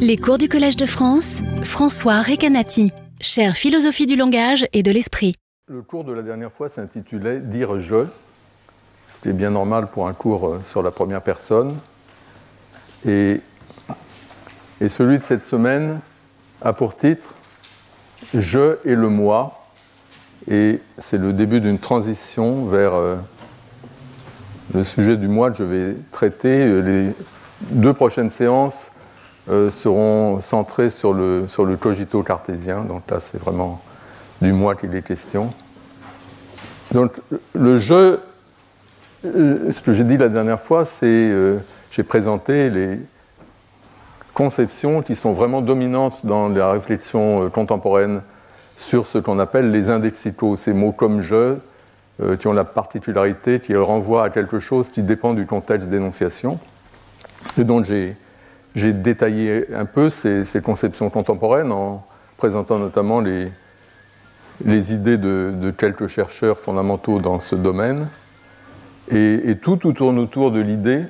[0.00, 5.34] Les cours du Collège de France, François Recanati, chère philosophie du langage et de l'esprit.
[5.66, 8.06] Le cours de la dernière fois s'intitulait Dire je.
[9.08, 11.76] C'était bien normal pour un cours euh, sur la première personne.
[13.04, 13.40] Et,
[14.80, 16.00] et celui de cette semaine
[16.62, 17.34] a pour titre
[18.32, 19.66] Je et le moi.
[20.50, 23.16] Et c'est le début d'une transition vers euh,
[24.72, 26.80] le sujet du moi que je vais traiter.
[26.82, 27.12] Les
[27.70, 28.92] deux prochaines séances
[29.50, 32.84] euh, seront centrées sur le, sur le cogito cartésien.
[32.84, 33.80] Donc là, c'est vraiment
[34.42, 35.50] du moi qu'il est question.
[36.92, 37.12] Donc
[37.54, 38.20] le jeu,
[39.24, 41.58] euh, ce que j'ai dit la dernière fois, c'est euh,
[41.90, 43.00] j'ai présenté les
[44.34, 48.20] conceptions qui sont vraiment dominantes dans la réflexion contemporaine
[48.76, 51.56] sur ce qu'on appelle les indexicaux, ces mots comme je,
[52.36, 56.60] qui ont la particularité qu'ils renvoient à quelque chose qui dépend du contexte d'énonciation.
[57.56, 58.16] Et donc j'ai
[58.74, 62.04] j'ai détaillé un peu ces, conceptions contemporaines en
[62.36, 63.50] présentant notamment les,
[64.64, 68.08] les idées de, quelques chercheurs fondamentaux dans ce domaine.
[69.10, 71.04] Et, tout, tourne autour de l'idée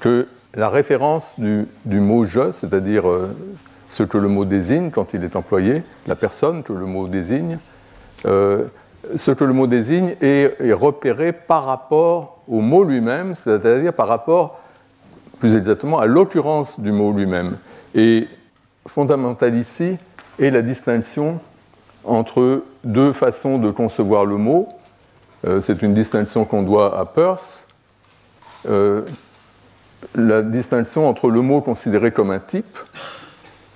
[0.00, 1.66] que la référence du,
[2.00, 3.36] mot je, c'est-à-dire euh,
[3.86, 7.58] ce que le mot désigne quand il est employé, la personne que le mot désigne,
[8.26, 8.64] euh,
[9.14, 14.08] ce que le mot désigne est, est repéré par rapport au mot lui-même, c'est-à-dire par
[14.08, 14.61] rapport
[15.42, 17.56] plus exactement à l'occurrence du mot lui-même.
[17.96, 18.28] Et
[18.86, 19.98] fondamental ici
[20.38, 21.40] est la distinction
[22.04, 24.68] entre deux façons de concevoir le mot.
[25.44, 27.66] Euh, c'est une distinction qu'on doit à Peirce.
[28.68, 29.02] Euh,
[30.14, 32.78] la distinction entre le mot considéré comme un type,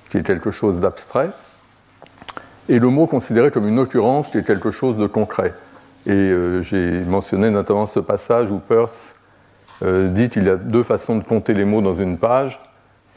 [0.09, 1.31] qui est quelque chose d'abstrait,
[2.69, 5.53] et le mot considéré comme une occurrence, qui est quelque chose de concret.
[6.06, 9.16] Et euh, j'ai mentionné notamment ce passage où Peirce
[9.82, 12.60] euh, dit qu'il y a deux façons de compter les mots dans une page.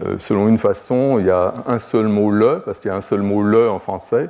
[0.05, 2.97] Euh, selon une façon, il y a un seul mot le, parce qu'il y a
[2.97, 4.29] un seul mot le en français.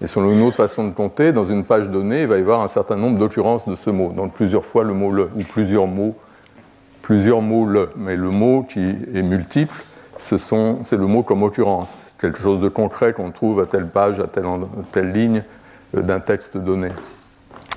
[0.00, 2.60] Et selon une autre façon de compter, dans une page donnée, il va y avoir
[2.62, 5.88] un certain nombre d'occurrences de ce mot, donc plusieurs fois le mot le, ou plusieurs
[5.88, 6.14] mots,
[7.02, 7.90] plusieurs mots le.
[7.96, 9.74] Mais le mot qui est multiple,
[10.18, 14.26] c'est le mot comme occurrence, quelque chose de concret qu'on trouve à telle page, à
[14.26, 15.42] telle, ligne
[15.96, 16.88] euh, d'un texte donné.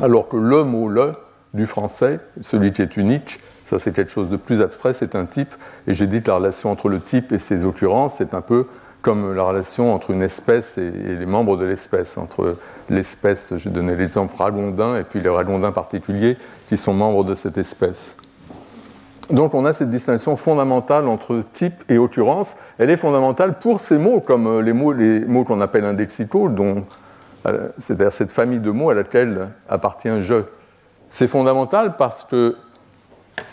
[0.02, 1.14] Alors que le mot le
[1.54, 3.40] du français, celui qui est unique,
[3.72, 5.56] ça, c'est quelque chose de plus abstrait, c'est un type.
[5.88, 8.66] Et j'ai dit que la relation entre le type et ses occurrences, c'est un peu
[9.02, 12.18] comme la relation entre une espèce et, les membres de l'espèce.
[12.18, 12.58] Entre
[12.90, 16.38] l'espèce, j'ai donné l'exemple ragondin, et puis les ragondins particuliers
[16.68, 18.18] qui sont membres de cette espèce.
[19.30, 22.58] Donc on a cette distinction fondamentale entre type et occurrence.
[22.78, 26.84] Elle est fondamentale pour ces mots, comme les mots, les mots qu'on appelle indexicaux, dont,
[27.78, 30.44] c'est-à-dire cette famille de mots à laquelle appartient je.
[31.08, 32.58] C'est fondamental parce que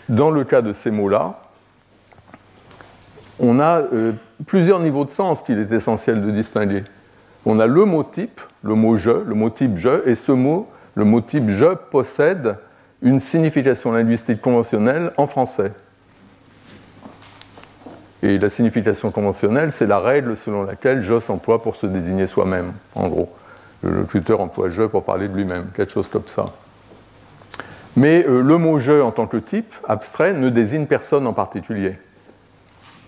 [0.08, 1.40] dans le cas de ces mots-là,
[3.38, 4.12] on a euh,
[4.46, 6.84] plusieurs niveaux de sens qu'il est essentiel de distinguer.
[7.46, 10.68] On a le mot type, le mot je, le mot type je, et ce mot,
[10.94, 12.58] le mot type je, possède
[13.00, 15.72] une signification linguistique conventionnelle en français.
[18.22, 22.72] Et la signification conventionnelle, c'est la règle selon laquelle je s'emploie pour se désigner soi-même,
[22.96, 23.32] en gros.
[23.82, 26.52] Le locuteur emploie je pour parler de lui-même, quelque chose comme ça.
[27.98, 31.98] Mais euh, le mot je en tant que type abstrait ne désigne personne en particulier,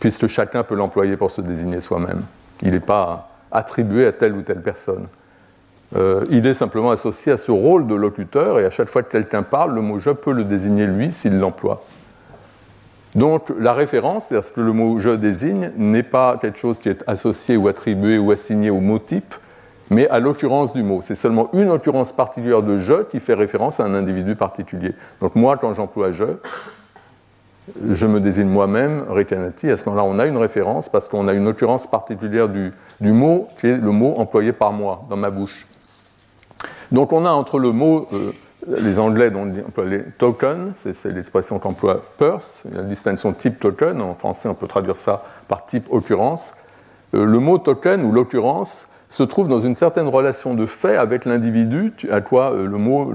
[0.00, 2.24] puisque chacun peut l'employer pour se désigner soi-même.
[2.62, 5.06] Il n'est pas attribué à telle ou telle personne.
[5.94, 9.12] Euh, il est simplement associé à ce rôle de locuteur, et à chaque fois que
[9.12, 11.82] quelqu'un parle, le mot je peut le désigner lui s'il l'emploie.
[13.14, 16.88] Donc la référence, c'est-à-dire ce que le mot je désigne, n'est pas quelque chose qui
[16.88, 19.36] est associé ou attribué ou assigné au mot type,
[19.90, 21.00] mais à l'occurrence du mot.
[21.02, 24.94] C'est seulement une occurrence particulière de je qui fait référence à un individu particulier.
[25.20, 26.24] Donc moi, quand j'emploie je,
[27.88, 31.32] je me désigne moi-même, Rekanati, à ce moment-là, on a une référence parce qu'on a
[31.32, 35.66] une occurrence particulière du, mot qui est le mot employé par moi dans ma bouche.
[36.92, 38.32] Donc on a entre le mot, euh,
[38.66, 40.04] les Anglais dont emploient les
[40.74, 45.66] c'est l'expression qu'emploie Peirce, la distinction type token, en français on peut traduire ça par
[45.66, 46.52] type occurrence.
[47.14, 51.24] Euh, le mot token ou l'occurrence se trouve dans une certaine relation de fait avec
[51.24, 53.12] l'individu à quoi euh, le mot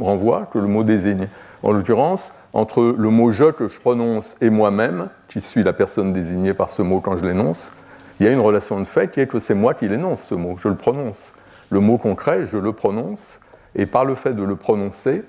[0.00, 1.28] renvoie, que le mot désigne.
[1.62, 6.12] En l'occurrence, entre le mot je que je prononce et moi-même, qui suis la personne
[6.12, 7.72] désignée par ce mot quand je l'énonce,
[8.18, 10.34] il y a une relation de fait qui est que c'est moi qui l'énonce, ce
[10.34, 11.34] mot, je le prononce.
[11.68, 13.40] Le mot concret, je le prononce,
[13.74, 15.24] et par le fait de le prononcer,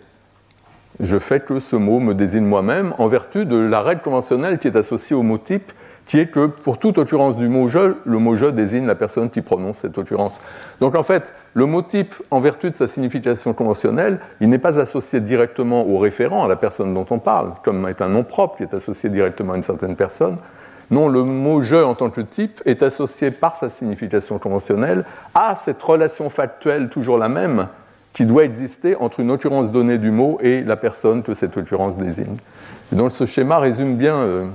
[1.01, 4.68] je fais que ce mot me désigne moi-même en vertu de la règle conventionnelle qui
[4.68, 5.73] est associée au mot type
[6.06, 9.30] qui est que pour toute occurrence du mot je, le mot je désigne la personne
[9.30, 10.40] qui prononce cette occurrence.
[10.80, 14.80] Donc en fait, le mot type, en vertu de sa signification conventionnelle, il n'est pas
[14.80, 18.57] associé directement au référent, à la personne dont on parle, comme est un nom propre
[18.57, 20.38] qui est associé directement à une certaine personne,
[20.92, 25.04] Non, le mot je en tant que type est associé par sa signification conventionnelle
[25.34, 27.68] à cette relation factuelle toujours la même
[28.13, 31.98] qui doit exister entre une occurrence donnée du mot et la personne que cette occurrence
[31.98, 32.36] désigne.
[32.92, 34.46] donc ce schéma résume bien euh,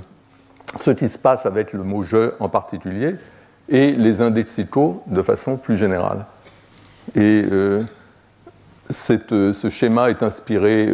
[0.75, 3.15] ce qui se passe avec le mot je en particulier
[3.69, 6.25] et les indexicaux de façon plus générale.
[7.15, 7.83] Et euh,
[9.31, 10.93] euh, ce schéma est inspiré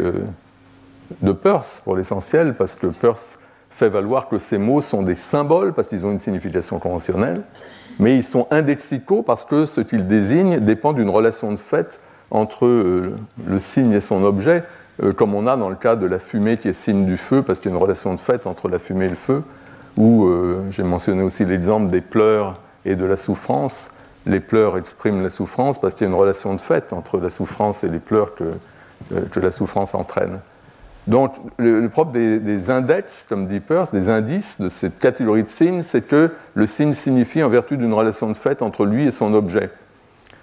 [1.22, 3.40] de Peirce pour l'essentiel, parce que Peirce
[3.70, 7.44] fait valoir que ces mots sont des symboles, parce qu'ils ont une signification conventionnelle,
[8.00, 12.00] mais ils sont indexicaux parce que ce qu'ils désignent dépend d'une relation de fait
[12.30, 13.16] entre euh,
[13.48, 14.64] le signe et son objet,
[15.04, 17.42] euh, comme on a dans le cas de la fumée qui est signe du feu,
[17.42, 19.44] parce qu'il y a une relation de fait entre la fumée et le feu,
[19.98, 23.92] ou euh, j'ai mentionné aussi l'exemple des pleurs et de la souffrance.
[24.26, 27.30] Les pleurs expriment la souffrance parce qu'il y a une relation de fait entre la
[27.30, 30.42] souffrance et les pleurs que, la souffrance entraîne.
[31.08, 35.48] Donc, le, propre des, des, index, comme dit Peirce, des indices de cette catégorie de
[35.48, 39.12] signes, c'est que le signe signifie en vertu d'une relation de fait entre lui et
[39.12, 39.70] son objet.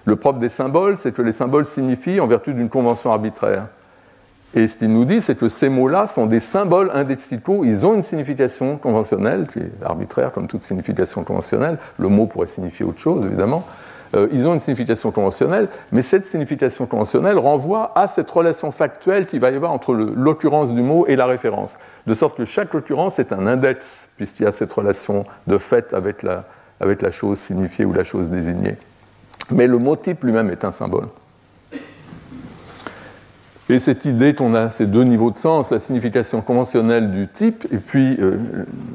[0.06, 3.69] Le propre des symboles, c'est que les symboles signifient en vertu d'une convention arbitraire.
[4.55, 7.95] Et ce qu'il nous dit, c'est que ces mots-là sont des symboles indexicaux, ils ont
[7.95, 13.01] une signification conventionnelle, qui est arbitraire comme toute signification conventionnelle, le mot pourrait signifier autre
[13.01, 13.67] chose évidemment,
[14.15, 19.27] euh, ils ont une signification conventionnelle, mais cette signification conventionnelle renvoie à cette relation factuelle
[19.27, 22.73] qu'il va y avoir entre l'occurrence du mot et la référence, de sorte que chaque
[22.75, 26.45] occurrence est un index, puisqu'il y a cette relation de fait avec la,
[26.81, 28.77] avec la chose signifiée ou la chose désignée.
[29.51, 31.09] Mais le mot type lui-même est un symbole.
[33.71, 37.67] Et cette idée qu'on a ces deux niveaux de sens, la signification conventionnelle du type
[37.73, 38.37] et puis euh,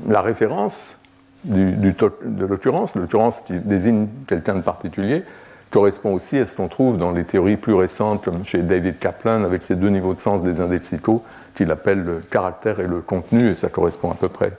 [0.08, 1.00] la référence
[1.44, 5.24] de l'occurrence, l'occurrence qui désigne quelqu'un de particulier,
[5.72, 9.44] correspond aussi à ce qu'on trouve dans les théories plus récentes, comme chez David Kaplan,
[9.44, 11.24] avec ces deux niveaux de sens des indexicaux,
[11.56, 14.54] qu'il appelle le caractère et le contenu, et ça correspond à peu près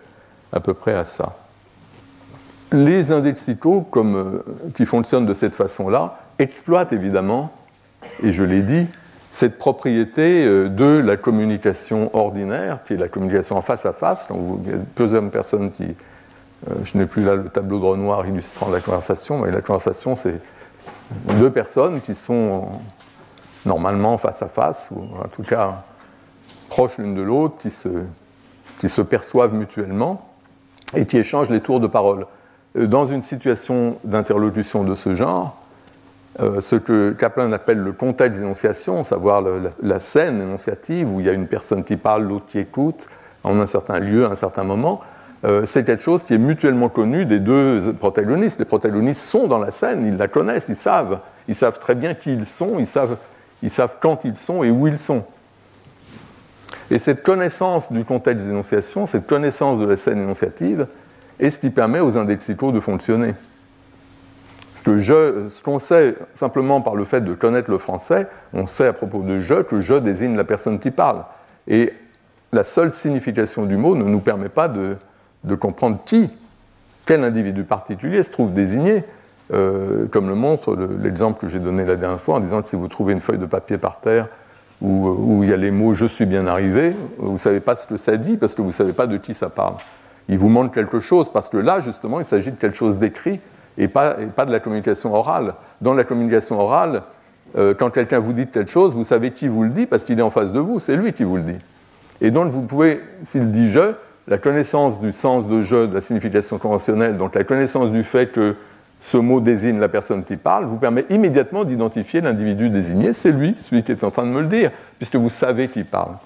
[0.53, 1.37] à, peu près à ça.
[2.73, 7.53] Les indexicaux, comme, euh, qui fonctionnent de cette façon-là, exploitent évidemment,
[8.23, 8.87] et je l'ai dit,
[9.31, 14.27] cette propriété euh, de la communication ordinaire, qui est la communication en face à face.
[14.29, 15.97] Vous, il y a plusieurs personnes qui.
[16.69, 20.15] Euh, je n'ai plus là le tableau de Renoir illustrant la conversation, mais la conversation,
[20.17, 20.41] c'est
[21.39, 22.69] deux personnes qui sont
[23.65, 25.85] normalement face à face, ou en tout cas
[26.69, 27.89] proches l'une de l'autre, qui se,
[28.79, 30.29] qui se perçoivent mutuellement
[30.95, 32.27] et qui échangent les tours de parole.
[32.77, 35.60] Euh, dans une situation d'interlocution de ce genre,
[36.39, 39.43] euh, ce que Kaplan appelle le contexte d'énonciation, savoir
[39.83, 43.09] la, scène énonciative où il y a une personne qui parle, l'autre qui écoute,
[43.43, 45.01] en un certain lieu, à un certain moment,
[45.45, 48.61] euh, c'est quelque chose qui est mutuellement connu des deux protagonistes.
[48.61, 51.19] Les protagonistes sont dans la scène, ils la connaissent, ils savent,
[51.49, 53.17] ils savent très bien qui ils sont, ils savent,
[53.63, 55.25] ils savent quand ils sont et où ils sont.
[56.93, 60.87] Et cette connaissance du contexte d'énonciation, cette connaissance de la scène énonciative,
[61.41, 63.35] est ce qui permet aux indexicaux de fonctionner.
[64.81, 69.23] Ce qu'on sait simplement par le fait de connaître le français, on sait à propos
[69.23, 71.25] de je que je désigne la personne qui parle.
[71.69, 71.93] Et
[72.53, 74.97] la seule signification du mot ne nous permet pas de,
[75.57, 76.29] comprendre qui,
[77.07, 79.05] quel individu particulier se trouve désigné,
[79.53, 82.77] euh, comme le montre l'exemple que j'ai donné la dernière fois en disant que si
[82.77, 84.29] vous trouvez une feuille de papier par terre
[84.81, 87.75] où, où il y a les mots je suis bien arrivé, vous ne savez pas
[87.75, 89.75] ce que ça dit parce que vous ne savez pas de qui ça parle
[90.31, 93.41] il vous manque quelque chose, parce que là, justement, il s'agit de quelque chose d'écrit
[93.81, 95.55] et pas, de la communication orale.
[95.81, 97.03] Dans la communication orale,
[97.57, 100.19] euh, quand quelqu'un vous dit telle chose, vous savez qui vous le dit parce qu'il
[100.19, 101.59] est en face de vous, c'est lui qui vous le dit.
[102.21, 103.95] Et donc, vous pouvez, s'il dit je,
[104.29, 108.31] la connaissance du sens de je, de la signification conventionnelle, donc la connaissance du fait
[108.31, 108.55] que
[109.01, 113.57] ce mot désigne la personne qui parle, vous permet immédiatement d'identifier l'individu désigné, c'est lui,
[113.57, 116.17] celui qui est en train de me le dire, puisque vous savez qui parle.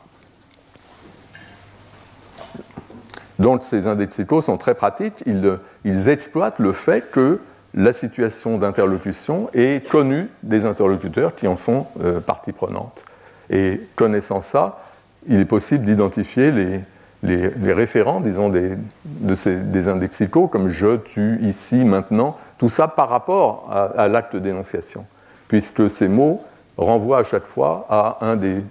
[3.38, 7.40] Donc ces indexicaux sont très pratiques, ils, exploitent le fait que
[7.75, 13.04] la situation d'interlocution est connue des interlocuteurs qui en sont euh, partie prenante.
[13.50, 14.81] Et connaissant ça,
[15.26, 21.85] il est possible d'identifier les, référents, disons, des, de ces, indexicaux, comme je, tu, ici,
[21.85, 25.04] maintenant, tout ça par rapport à, à l'acte d'énonciation,
[25.49, 26.43] puisque ces mots
[26.76, 28.62] renvoient à chaque fois à un des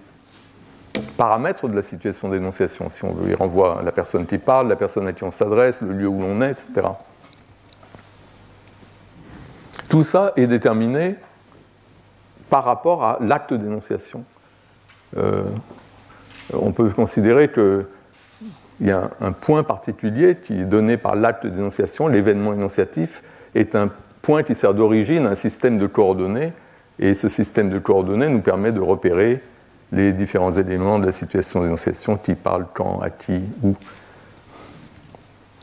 [1.18, 3.30] paramètres de la situation d'énonciation, si on veut.
[3.30, 6.22] Il renvoie la personne qui parle, la personne à qui on s'adresse, le lieu où
[6.22, 6.88] l'on est, etc.
[9.90, 11.16] Tout ça est déterminé
[12.50, 14.24] par rapport à l'acte d'énonciation.
[15.18, 15.44] Euh,
[16.54, 17.86] on peut considérer qu'il
[18.82, 23.24] y a un, point particulier qui est donné par l'acte d'énonciation, l'événement énonciatif,
[23.56, 23.90] est un
[24.22, 26.54] point qui sert d'origine à un système de coordonnées,
[27.00, 29.42] et ce système de coordonnées nous permet de repérer
[29.92, 33.76] les différents éléments de la situation d'énonciation qui parlent quand, à qui, où.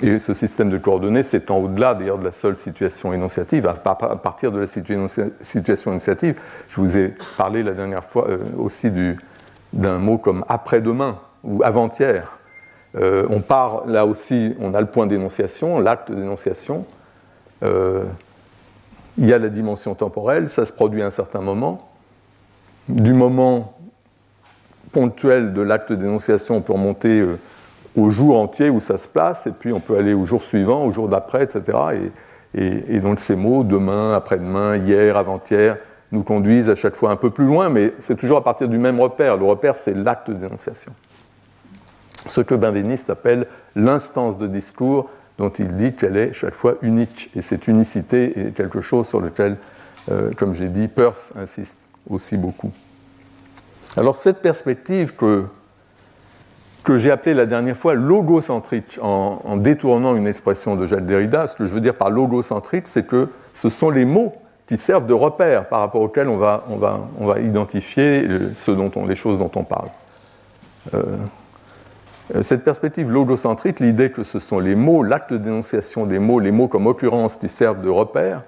[0.02, 3.66] Et ce système de coordonnées s'étend au-delà d'ailleurs de la seule situation énonciative.
[3.66, 8.90] À partir de la situation énonciative, je vous ai parlé la dernière fois euh, aussi
[9.72, 12.38] d'un mot comme après-demain ou avant-hier.
[12.96, 16.86] Euh, on part là aussi, on a le point d'énonciation, l'acte d'énonciation.
[17.62, 18.06] Euh,
[19.18, 21.90] il y a la dimension temporelle, ça se produit à un certain moment.
[22.88, 23.74] Du moment
[24.92, 27.22] ponctuel de l'acte d'énonciation, on peut remonter
[27.96, 30.84] au jour entier où ça se place, et puis on peut aller au jour suivant,
[30.84, 31.78] au jour d'après, etc.
[32.54, 35.76] Et, donc ces mots, demain, après-demain, hier, avant-hier,
[36.12, 38.78] nous conduisent à chaque fois un peu plus loin, mais c'est toujours à partir du
[38.78, 39.36] même repère.
[39.36, 40.92] Le repère, c'est l'acte d'énonciation.
[42.26, 45.06] Ce que Benveniste appelle l'instance de discours
[45.38, 47.30] dont il dit qu'elle est chaque fois unique.
[47.34, 49.56] Et cette unicité est quelque chose sur lequel,
[50.10, 51.78] euh, comme j'ai dit, Peirce insiste
[52.10, 52.72] aussi beaucoup.
[53.96, 55.46] Alors cette perspective que
[56.82, 61.46] que j'ai appelé la dernière fois logocentrique, en, détournant une expression de Jacques Derrida.
[61.46, 64.34] Ce que je veux dire par logocentrique, c'est que ce sont les mots
[64.66, 66.64] qui servent de repère par rapport auxquels on va,
[67.40, 69.88] identifier ce dont on, les choses dont on parle.
[70.94, 71.16] Euh,
[72.42, 76.52] cette perspective logocentrique, l'idée que ce sont les mots, l'acte de dénonciation des mots, les
[76.52, 78.42] mots comme occurrence qui servent de repère,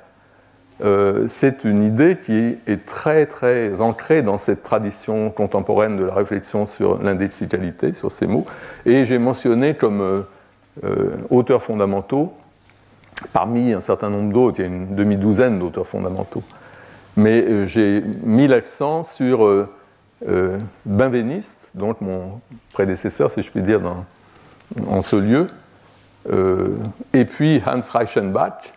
[0.85, 6.15] euh, c'est une idée qui est très très ancrée dans cette tradition contemporaine de la
[6.15, 8.45] réflexion sur l'indexicalité, sur ces mots.
[8.85, 10.23] Et j'ai mentionné comme euh,
[10.85, 12.33] euh, auteurs fondamentaux,
[13.33, 16.43] parmi un certain nombre d'autres, il y a une demi-douzaine d'auteurs fondamentaux,
[17.17, 19.69] mais j'ai mis l'accent sur
[20.85, 22.41] Benveniste, donc mon
[22.73, 23.81] prédécesseur, si je puis dire,
[24.89, 25.47] en ce lieu,
[27.13, 28.73] et puis Hans Reichenbach,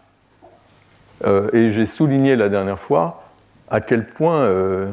[1.24, 3.24] euh, et j'ai souligné la dernière fois
[3.69, 4.91] à quel point euh,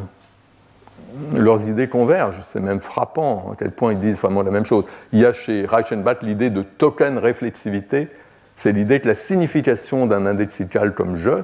[1.37, 2.41] leurs idées convergent.
[2.43, 4.85] C'est même frappant à quel point ils disent vraiment la même chose.
[5.13, 8.09] Il y a chez Reichenbach l'idée de token réflexivité.
[8.57, 11.43] C'est l'idée que la signification d'un indexical comme je,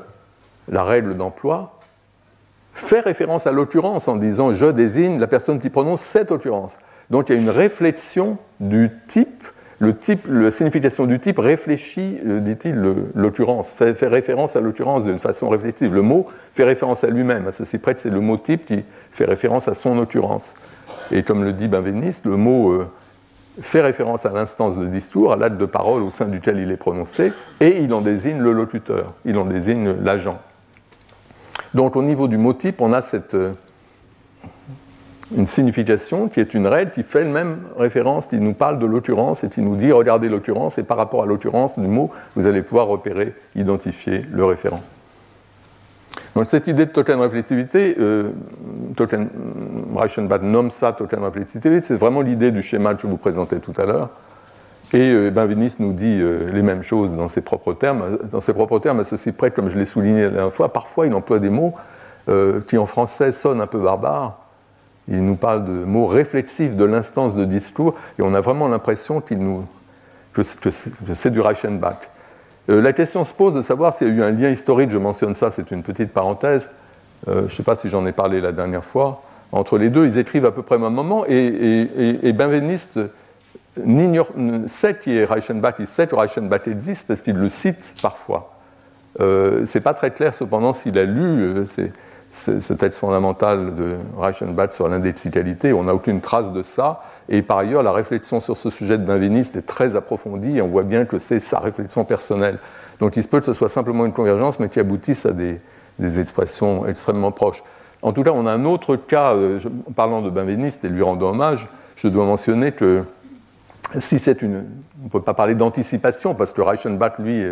[0.69, 1.79] la règle d'emploi,
[2.73, 6.79] fait référence à l'occurrence en disant je désigne la personne qui prononce cette occurrence.
[7.11, 9.45] Donc il y a une réflexion du type
[9.81, 12.75] le type, la signification du type réfléchit, euh, dit-il,
[13.15, 15.95] l'occurrence, fait, référence à l'occurrence d'une façon réflexive.
[15.95, 17.47] Le mot fait référence à lui-même.
[17.47, 18.83] À ceci près c'est le mot type qui
[19.13, 20.55] fait référence à son occurrence.
[21.13, 22.91] Et comme le dit Benveniste, le mot euh,
[23.61, 26.77] fait référence à l'instance de discours, à l'acte de parole au sein duquel il est
[26.77, 30.41] prononcé, et il en désigne le locuteur, il en désigne l'agent.
[31.75, 33.53] Donc au niveau du mot type, on a cette euh,
[35.37, 38.87] une signification qui est une règle qui fait le même référence, qui nous parle de
[38.87, 42.47] l'occurrence et qui nous dit regardez l'occurrence et par rapport à l'occurrence du mot, vous
[42.47, 44.81] allez pouvoir repérer, identifier le référent.
[46.35, 48.31] Donc cette idée de token réflexivité, euh,
[48.97, 49.29] token,
[49.95, 53.75] Reichenbach nomme ça token réflexivité, c'est vraiment l'idée du schéma que je vous présentais tout
[53.77, 54.11] à l'heure.
[54.93, 58.55] Et euh, Benveniste nous dit euh, les mêmes choses dans ses propres termes, dans ses
[58.55, 61.39] propres termes, à ceci près, comme je l'ai souligné la dernière fois, parfois il emploie
[61.39, 61.75] des mots
[62.29, 64.39] euh, qui en français sonnent un peu barbares,
[65.09, 69.21] il nous parle de mots réflexifs de l'instance de discours, et on a vraiment l'impression
[69.21, 69.65] qu'il nous,
[70.33, 72.11] que c'est du Reichenbach.
[72.71, 74.99] Euh, la question se pose de savoir s'il y a eu un lien historique, je
[74.99, 76.71] mentionne ça, c'est une petite parenthèse,
[77.27, 79.23] euh, je ne sais pas si j'en ai parlé la dernière fois,
[79.53, 83.01] entre les deux, ils écrivent à peu près au même moment, et, Benveniste
[84.67, 88.59] sait qui est Reichenbach, il sait que Reichenbach existe parce qu'il le cite parfois.
[89.21, 91.65] Euh, c'est pas très clair cependant s'il a lu, euh,
[92.31, 95.73] ce, texte fondamental de Reichenbach sur l'indexicalité.
[95.73, 97.03] On n'a aucune trace de ça.
[97.29, 100.69] Et par ailleurs, la réflexion sur ce sujet de Benveniste est très approfondie et on
[100.69, 102.59] voit bien que c'est sa réflexion personnelle.
[103.01, 105.61] Donc il se peut que ce soit simplement une convergence, mais qui aboutisse à des,
[106.21, 107.63] expressions extrêmement proches.
[108.03, 109.59] En tout cas, on a un autre cas, euh,
[109.89, 113.03] en parlant de Benveniste et lui rendant hommage, je dois mentionner que
[113.99, 114.65] si c'est une.
[115.01, 117.45] On ne peut pas parler d'anticipation, parce que Reichenbach, lui,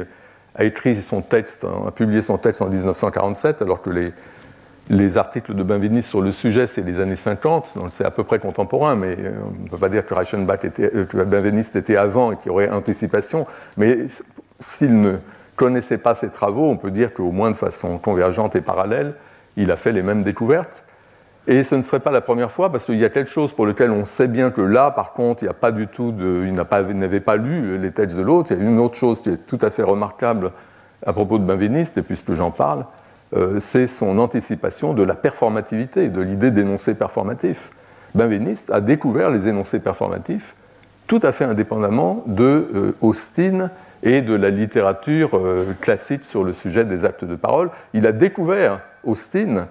[0.54, 4.12] a écrit son texte, a publié son texte en 1947, alors que les,
[4.88, 8.24] les articles de Benveniste sur le sujet, c'est les années 50, donc c'est à peu
[8.24, 11.74] près contemporain, mais euh, on ne peut pas dire que Reichenbach était, euh, que Benveniste
[11.76, 13.46] était avant et qu'il y aurait anticipation.
[13.76, 14.06] Mais
[14.60, 15.16] s'il ne
[15.56, 19.14] connaissait pas ses travaux, on peut dire qu'au moins de façon convergente et parallèle,
[19.56, 20.84] il a fait les mêmes découvertes.
[21.48, 23.66] Et ce ne serait pas la première fois, parce qu'il y a quelque chose pour
[23.66, 27.20] lequel on sait bien que là, par contre, il n'y pas du tout il n'avait
[27.20, 28.52] pas, pas lu les textes de l'autre.
[28.52, 30.52] Il y a une autre chose qui est tout à fait remarquable
[31.04, 32.84] à propos de Benveniste, et puisque j'en parle,
[33.58, 37.70] c'est son anticipation de la performativité, de l'idée d'énoncé performatif.
[38.14, 40.54] Benveniste a découvert les énoncés performatifs
[41.06, 43.70] tout à fait indépendamment de euh, Austin
[44.02, 47.70] et de la littérature euh, classique sur le sujet des actes de parole.
[47.94, 49.68] Il a découvert Austin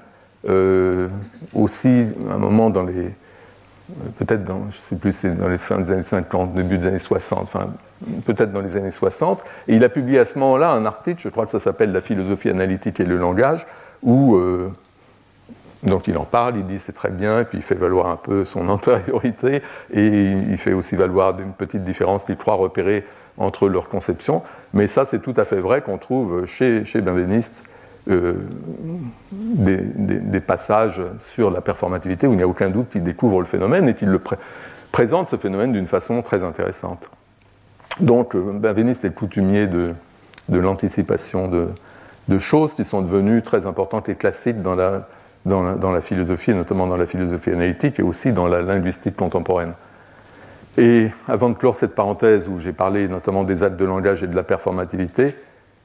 [1.55, 3.15] aussi un moment dans les,
[4.17, 6.99] peut-être dans, je sais plus, c'est dans les fins des années 50, début des années
[6.99, 7.67] 60, enfin,
[8.25, 9.43] peut-être dans les années 60.
[9.67, 12.01] Et il a publié à ce moment-là un article, je crois que ça s'appelle La
[12.01, 13.65] philosophie analytique et le langage,
[14.01, 14.71] où euh,
[15.83, 18.17] donc il en parle, il dit c'est très bien, et puis il fait valoir un
[18.17, 19.61] peu son antériorité,
[19.91, 23.05] et il fait aussi valoir une petite différence qu'il croit repérer
[23.37, 24.41] entre leurs conceptions.
[24.73, 27.65] Mais ça, c'est tout à fait vrai qu'on trouve chez, chez Benveniste
[28.07, 28.35] euh,
[29.31, 33.89] des, passages sur la performativité où il n'y a aucun doute qu'il découvre le phénomène
[33.89, 34.21] et qu'il le
[34.91, 37.09] présente ce phénomène d'une façon très intéressante.
[37.99, 39.95] Donc, euh, Benveniste est coutumier de,
[40.49, 45.07] l'anticipation de, choses qui sont devenues très importantes et classiques dans la,
[45.45, 49.73] dans la, philosophie, et notamment dans la philosophie analytique et aussi dans la linguistique contemporaine.
[50.77, 54.27] Et avant de clore cette parenthèse où j'ai parlé notamment des actes de langage et
[54.27, 55.35] de la performativité,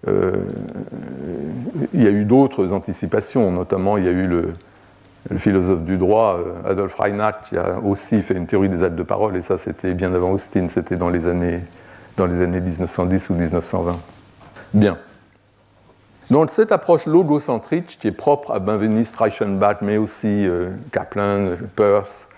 [0.07, 4.53] il y a eu d'autres anticipations, notamment il y a eu le,
[5.37, 9.03] philosophe du droit, euh, Adolf Reinach, qui a aussi fait une théorie des actes de
[9.03, 11.61] parole, et ça c'était bien avant Austin, c'était dans les années,
[12.17, 13.99] dans les années 1910 ou 1920.
[14.73, 14.99] Bien.
[16.31, 22.29] Donc cette approche logocentrique qui est propre à Benveniste, Reichenbach, mais aussi euh, Kaplan, Peirce,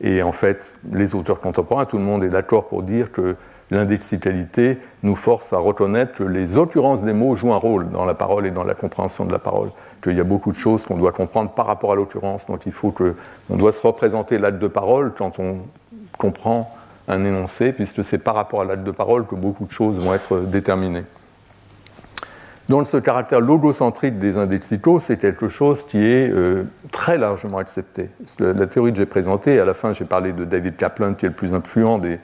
[0.00, 3.36] et en fait les auteurs contemporains, tout le monde est d'accord pour dire que
[3.74, 8.14] l'indexicalité nous force à reconnaître que les occurrences des mots jouent un rôle dans la
[8.14, 9.70] parole et dans la compréhension de la parole,
[10.02, 12.72] qu'il y a beaucoup de choses qu'on doit comprendre par rapport à l'occurrence, donc il
[12.72, 13.14] faut que
[13.50, 15.60] on doit se représenter l'acte de parole quand on
[16.18, 16.68] comprend
[17.08, 20.14] un énoncé, puisque c'est par rapport à l'acte de parole que beaucoup de choses vont
[20.14, 21.04] être déterminées.
[22.70, 28.08] Donc ce caractère logocentrique des indexicaux, c'est quelque chose qui est euh, très largement accepté.
[28.38, 31.28] La théorie que j'ai présentée, à la fin j'ai parlé de David Kaplan, qui est
[31.28, 32.18] le plus influent des,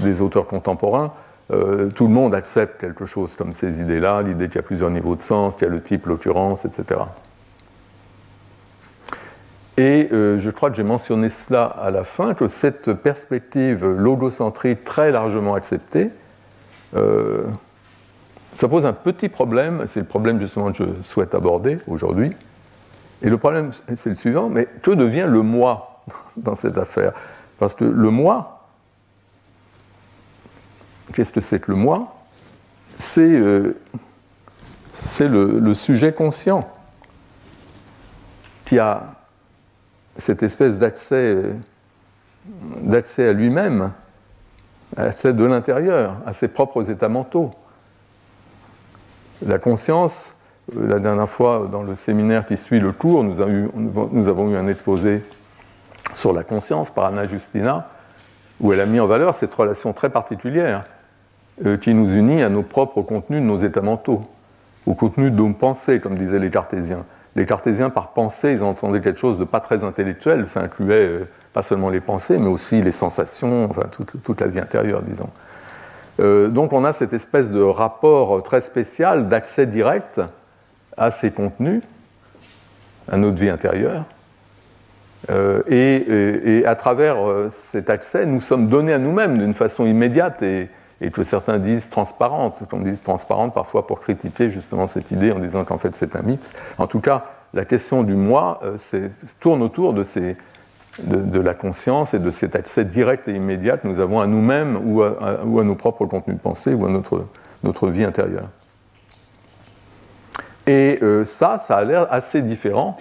[0.00, 1.12] des auteurs contemporains,
[1.52, 4.90] euh, tout le monde accepte quelque chose comme ces idées-là, l'idée qu'il y a plusieurs
[4.90, 7.00] niveaux de sens, qu'il y a le type, l'occurrence, etc.
[9.76, 14.84] Et euh, je crois que j'ai mentionné cela à la fin, que cette perspective logocentrique
[14.84, 16.10] très largement acceptée,
[16.96, 17.46] euh,
[18.54, 22.30] ça pose un petit problème, c'est le problème justement que je souhaite aborder aujourd'hui.
[23.22, 26.02] Et le problème, c'est le suivant, mais que devient le moi
[26.36, 27.12] dans cette affaire?
[27.58, 28.59] Parce que le moi,
[31.14, 32.16] Qu'est-ce que c'est que le moi?
[32.98, 33.74] C'est euh,
[35.20, 36.68] le, sujet conscient
[38.64, 39.14] qui a
[40.16, 41.56] cette espèce d'accès
[42.82, 43.92] d'accès à lui-même,
[44.96, 47.50] accès de l'intérieur, à ses propres états mentaux.
[49.44, 50.36] La conscience,
[50.76, 54.68] euh, la dernière fois dans le séminaire qui suit le cours, nous, avons eu un
[54.68, 55.24] exposé
[56.14, 57.88] sur la conscience par Anna Justina,
[58.60, 60.99] où elle a mis en valeur cette relation très particulière euh,
[61.80, 64.22] qui nous unit à nos propres contenus de nos états mentaux,
[64.86, 67.04] au contenu de nos pensées, comme disaient les cartésiens.
[67.36, 71.28] Les cartésiens, par pensée, ils entendaient quelque chose de pas très intellectuel, ça incluait euh,
[71.52, 73.82] pas seulement les pensées, mais aussi les sensations, enfin
[74.24, 75.28] toute, la vie intérieure, disons.
[76.18, 80.20] Euh, donc on a cette espèce de rapport très spécial d'accès direct
[80.96, 81.82] à ces contenus,
[83.10, 84.04] à notre vie intérieure.
[85.68, 87.16] et, à travers
[87.50, 90.68] cet accès, nous sommes donnés à nous-mêmes d'une façon immédiate et,
[91.00, 95.38] et que certains disent transparente, qu'on dise transparente parfois pour critiquer justement cette idée en
[95.38, 96.52] disant qu'en fait c'est un mythe.
[96.78, 98.76] En tout cas, la question du moi euh,
[99.40, 100.04] tourne autour de,
[101.40, 105.02] la conscience et de cet accès direct et immédiat que nous avons à nous-mêmes ou
[105.02, 108.48] à, à, nos propres contenus de pensée ou à notre, vie intérieure.
[110.66, 112.96] Et euh, ça, ça a l'air assez différent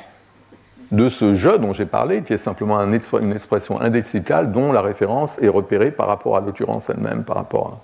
[0.92, 5.40] de ce je dont j'ai parlé, qui est simplement une expression indexicale dont la référence
[5.40, 7.82] est repérée par rapport à l'occurrence elle-même, par rapport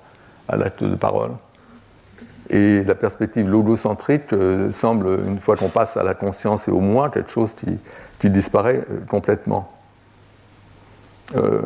[0.47, 1.31] à, l'acte de parole.
[2.49, 6.79] Et la perspective logocentrique euh, semble, une fois qu'on passe à la conscience et au
[6.79, 7.79] moi, quelque chose qui,
[8.29, 9.67] disparaît euh, complètement.
[11.35, 11.61] Euh,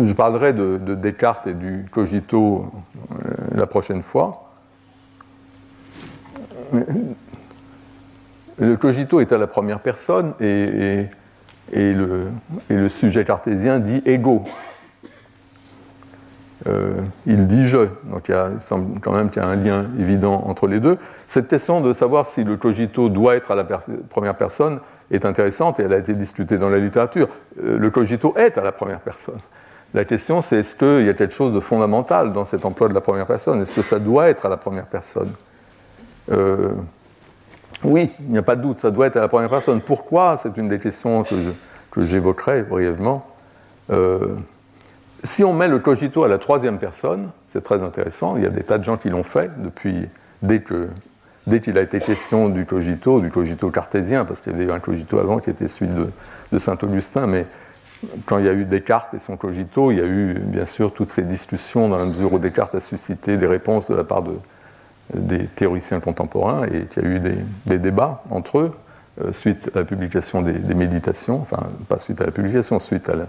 [0.00, 2.72] je parlerai de, Descartes et du cogito
[3.52, 4.52] la prochaine fois.
[8.58, 11.08] Le cogito est à la première personne et,
[11.72, 12.28] le,
[12.70, 14.42] et le, sujet cartésien dit ego.
[16.66, 17.88] Euh, il dit je.
[18.04, 20.98] Donc il, semble quand même qu'il y a un lien évident entre les deux.
[21.26, 25.80] Cette question de savoir si le cogito doit être à la première personne est intéressante
[25.80, 27.28] et elle a été discutée dans la littérature.
[27.62, 29.38] Euh, le cogito est à la première personne.
[29.94, 32.94] La question c'est est-ce qu'il y a quelque chose de fondamental dans cet emploi de
[32.94, 33.60] la première personne?
[33.60, 35.32] Est-ce que ça doit être à la première personne?
[36.30, 36.72] Euh,
[37.82, 39.80] Oui, il n'y a pas de doute, ça doit être à la première personne.
[39.80, 40.36] Pourquoi?
[40.36, 41.24] C'est une des questions
[41.90, 43.26] que j'évoquerai brièvement.
[45.24, 48.50] Si on met le cogito à la troisième personne, c'est très intéressant, il y a
[48.50, 50.08] des tas de gens qui l'ont fait depuis,
[50.42, 50.88] dès que
[51.46, 54.80] dès qu'il a été question du cogito, du cogito cartésien, parce qu'il y avait un
[54.80, 55.92] cogito avant qui était celui
[56.52, 57.46] de, Saint-Augustin, mais
[58.26, 60.92] quand il y a eu Descartes et son cogito, il y a eu bien sûr
[60.92, 64.22] toutes ces discussions dans la mesure où Descartes a suscité des réponses de la part
[65.14, 67.20] des théoriciens contemporains et qu'il y a eu
[67.66, 68.72] des, débats entre eux
[69.22, 73.14] euh, suite à la publication des, méditations, enfin pas suite à la publication, suite à
[73.14, 73.26] la,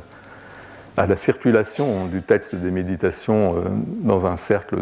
[0.97, 3.69] à la circulation du texte des méditations euh,
[4.01, 4.77] dans un cercle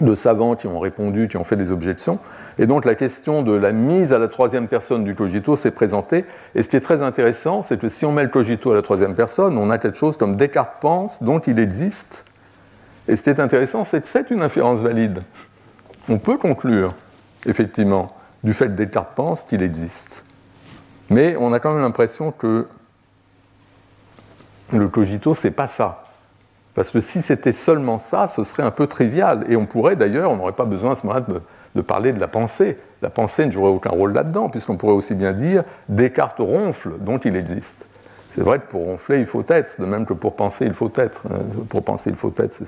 [0.00, 2.18] de, savants qui ont répondu, qui ont fait des objections.
[2.58, 6.24] Et donc la question de la mise à la troisième personne du cogito s'est présentée.
[6.54, 8.82] Et ce qui est très intéressant, c'est que si on met le cogito à la
[8.82, 12.24] troisième personne, on a quelque chose comme Descartes pense, dont il existe.
[13.08, 15.22] Et ce qui est intéressant, c'est que c'est une inférence valide.
[16.08, 16.94] On peut conclure,
[17.46, 20.24] effectivement, du fait que Descartes pense qu'il existe.
[21.10, 22.66] Mais on a quand même l'impression que
[24.72, 26.04] le cogito, c'est pas ça.
[26.74, 29.44] Parce que si c'était seulement ça, ce serait un peu trivial.
[29.48, 31.24] Et on pourrait d'ailleurs, on n'aurait pas besoin à ce moment-là
[31.74, 32.76] de, parler de la pensée.
[33.00, 37.18] La pensée ne jouerait aucun rôle là-dedans, puisqu'on pourrait aussi bien dire Descartes ronfle, dont
[37.18, 37.86] il existe.
[38.30, 40.92] C'est vrai que pour ronfler, il faut être, de même que pour penser, il faut
[40.96, 41.22] être.
[41.68, 42.66] Pour penser, il faut être, c'est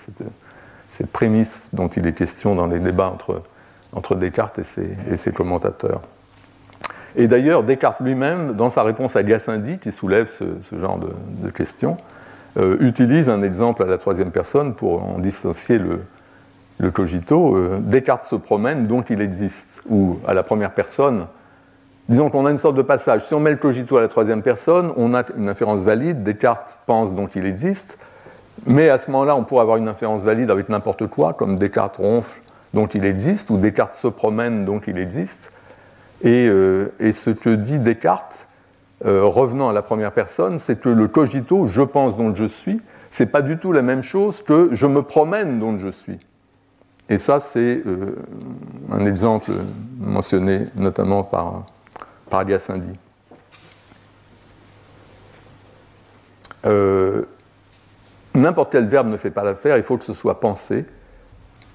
[0.90, 3.12] cette, prémisse dont il est question dans les débats
[3.92, 6.02] entre Descartes et ses, commentateurs.
[7.16, 11.96] Et d'ailleurs, Descartes lui-même, dans sa réponse à Gassendi, qui soulève ce, genre de, questions,
[12.58, 17.56] euh, utilise un exemple à la troisième personne pour en dissocier le, cogito.
[17.56, 19.82] Euh, Descartes se promène, donc il existe.
[19.88, 21.26] Ou à la première personne,
[22.10, 23.24] disons qu'on a une sorte de passage.
[23.24, 26.22] Si on met le cogito à la troisième personne, on a une inférence valide.
[26.22, 27.98] Descartes pense, donc il existe.
[28.66, 31.96] Mais à ce moment-là, on pourrait avoir une inférence valide avec n'importe quoi, comme Descartes
[31.96, 32.40] ronfle,
[32.74, 35.52] donc il existe, ou Descartes se promène, donc il existe.
[36.22, 38.48] Et, euh, et ce que dit Descartes,
[39.04, 42.80] euh, revenant à la première personne, c'est que le cogito, je pense dont je suis,
[43.10, 46.18] c'est pas du tout la même chose que je me promène dont je suis.
[47.08, 48.16] Et ça, c'est euh,
[48.90, 49.52] un exemple
[49.98, 51.66] mentionné notamment par,
[52.30, 52.94] par Gassendi.
[58.34, 60.84] N'importe quel verbe ne fait pas l'affaire, il faut que ce soit pensé.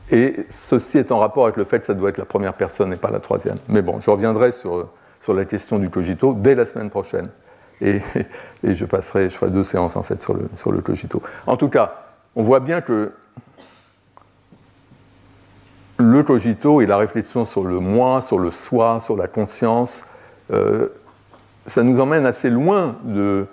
[0.10, 2.92] Et ceci est en rapport avec le fait que ça doit être la première personne
[2.92, 3.58] et pas la troisième.
[3.70, 4.90] Mais bon, je reviendrai sur
[5.22, 7.30] sur la question du cogito dès la semaine prochaine.
[7.82, 8.02] Et,
[8.64, 11.22] je passerai, je ferai deux séances en fait sur le, sur le cogito.
[11.48, 11.94] En tout cas,
[12.36, 13.12] on voit bien que
[15.98, 20.06] le cogito et la réflexion sur le moi, sur le soi, sur la conscience,
[20.52, 20.90] euh,
[21.66, 23.48] ça nous emmène assez loin de,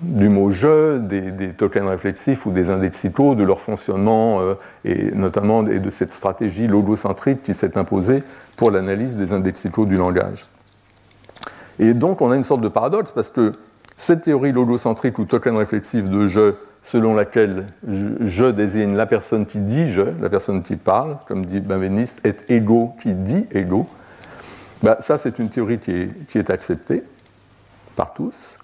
[0.00, 5.62] du mot je, des, tokens réflexifs ou des indexicaux, de leur fonctionnement euh, et notamment
[5.62, 8.22] de cette stratégie logocentrique qui s'est imposée
[8.56, 10.46] pour l'analyse des indexicaux du langage.
[11.78, 13.54] Et donc on a une sorte de paradoxe parce que
[13.96, 19.58] cette théorie logocentrique ou token réflexif de je, selon laquelle je, désigne la personne qui
[19.58, 23.86] dit je, la personne qui parle, comme dit Benveniste, est ego qui dit ego,
[24.82, 27.02] bah, ça c'est une théorie qui est acceptée
[27.94, 28.58] par tous.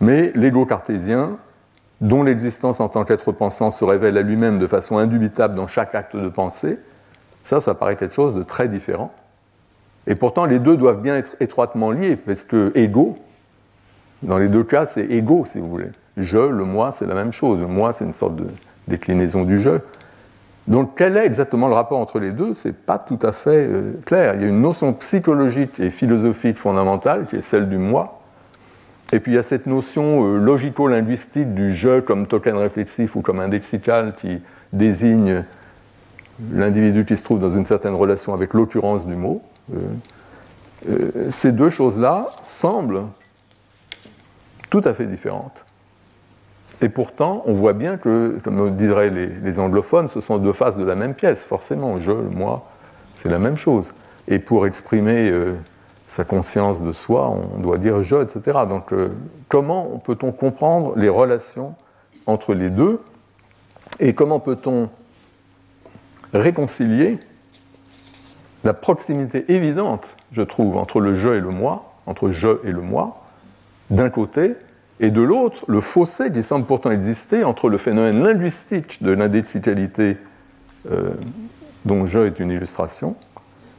[0.00, 1.38] Mais l'ego cartésien,
[2.00, 5.94] dont l'existence en tant qu'être pensant se révèle à lui-même de façon indubitable dans chaque
[5.94, 6.78] acte de pensée,
[7.42, 9.12] ça, ça paraît quelque chose de très différent.
[10.06, 13.16] Et pourtant, les deux doivent bien être étroitement liés, parce que ego,
[14.22, 15.90] dans les deux cas, c'est ego, si vous voulez.
[16.16, 17.60] Je, le moi, c'est la même chose.
[17.60, 18.46] Le moi, c'est une sorte de
[18.88, 19.78] déclinaison du je.
[20.68, 22.54] Donc, quel est exactement le rapport entre les deux?
[22.54, 24.34] C'est pas tout à fait euh, clair.
[24.34, 28.20] Il y a une notion psychologique et philosophique fondamentale qui est celle du moi.
[29.12, 33.22] Et puis il y a cette notion euh, logico-linguistique du je comme token réflexif ou
[33.22, 34.40] comme indexical qui
[34.72, 35.44] désigne
[36.52, 39.42] l'individu qui se trouve dans une certaine relation avec l'occurrence du mot.
[39.74, 39.78] Euh,
[40.88, 43.04] euh, ces deux choses-là semblent
[44.70, 45.66] tout à fait différentes.
[46.82, 50.84] Et pourtant, on voit bien que, comme diraient les, anglophones, ce sont deux faces de
[50.84, 51.98] la même pièce, forcément.
[52.00, 52.68] Je, moi,
[53.14, 53.94] c'est la même chose.
[54.28, 55.32] Et pour exprimer
[56.06, 58.60] sa conscience de soi, on doit dire je, etc.
[58.68, 58.92] Donc,
[59.48, 61.74] comment peut-on comprendre les relations
[62.26, 63.00] entre les deux
[63.98, 64.88] Et comment peut-on
[66.32, 67.18] réconcilier
[68.64, 72.80] la proximité évidente, je trouve, entre le je et le moi, entre je et le
[72.80, 73.24] moi,
[73.90, 74.56] d'un côté,
[74.98, 80.16] et de l'autre, le fossé qui semble pourtant exister entre le phénomène linguistique de l'indexicalité
[80.90, 81.10] euh,
[81.84, 83.16] dont je est une illustration,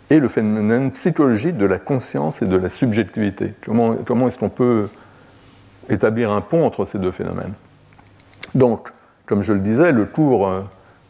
[0.10, 3.54] et le phénomène psychologique de la conscience et de la subjectivité.
[3.66, 4.88] Comment, comment est-ce qu'on peut
[5.90, 7.54] établir un pont entre ces deux phénomènes?
[8.56, 8.90] Donc,
[9.26, 10.62] comme je le disais, le cours euh,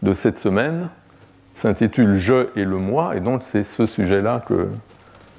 [0.01, 0.89] de cette semaine
[1.53, 4.43] s'intitule Je et le moi, et donc c'est ce sujet-là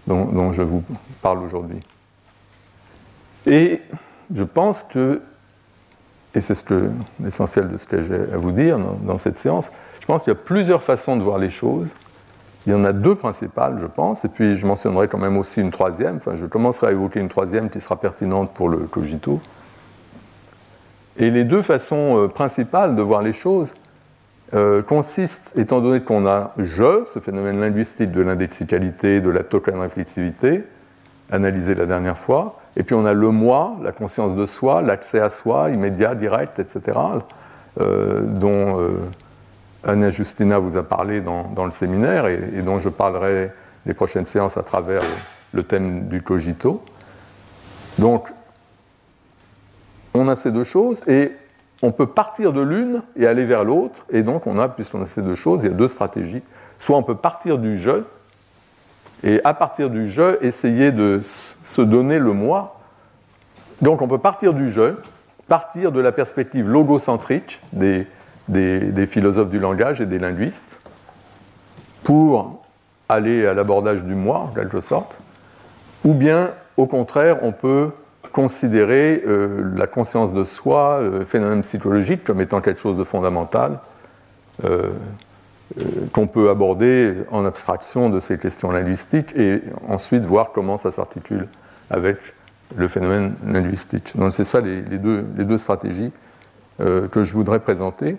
[0.07, 0.83] dont, je vous
[1.23, 1.81] parle aujourd'hui.
[3.47, 3.83] Et
[4.35, 5.23] je pense que,
[6.35, 6.91] et c'est ce
[7.23, 10.37] l'essentiel de ce que j'ai à vous dire dans, cette séance, je pense qu'il y
[10.37, 11.91] a plusieurs façons de voir les choses.
[12.69, 15.63] Il y en a deux principales, je pense, et puis je mentionnerai quand même aussi
[15.63, 16.17] une troisième.
[16.17, 19.41] Enfin, je commencerai à évoquer une troisième qui sera pertinente pour le cogito.
[21.17, 23.73] Et les deux façons euh, principales de voir les choses
[24.53, 29.81] euh, consistent, étant donné qu'on a je, ce phénomène linguistique de l'indexicalité, de la token
[29.81, 30.63] réflexivité,
[31.31, 35.21] analysé la dernière fois, et puis on a le moi, la conscience de soi, l'accès
[35.21, 36.99] à soi, immédiat, direct, etc.,
[37.81, 38.77] euh, dont
[39.89, 43.51] Anna Justina vous a parlé dans, le séminaire et, dont je parlerai
[43.87, 45.03] les prochaines séances à travers
[45.53, 46.85] le, thème du cogito.
[47.99, 48.29] Donc,
[50.15, 51.33] on a ces deux choses et
[51.83, 54.05] on peut partir de l'une et aller vers l'autre.
[54.11, 56.43] Et donc, on a, puisqu'on a ces deux choses, il y a deux stratégies.
[56.79, 58.03] Soit on peut partir du je,
[59.23, 62.81] et à partir du je, essayer de se donner le moi.
[63.81, 64.95] Donc, on peut partir du je,
[65.47, 68.07] partir de la perspective logocentrique des,
[68.49, 70.81] des, philosophes du langage et des linguistes
[72.03, 72.63] pour
[73.09, 75.19] aller à l'abordage du moi, en quelque sorte,
[76.05, 77.91] ou bien, au contraire, on peut
[78.33, 83.79] considérer euh, la conscience de soi, le phénomène psychologique, comme étant quelque chose de fondamental,
[84.65, 84.91] euh,
[85.79, 85.83] euh,
[86.13, 91.49] qu'on peut aborder en abstraction de ces questions linguistiques et ensuite voir comment ça s'articule
[91.91, 92.19] avec
[92.77, 94.17] le phénomène linguistique.
[94.17, 96.13] Donc c'est ça les, deux, les, deux, stratégies
[96.79, 98.17] que je voudrais présenter.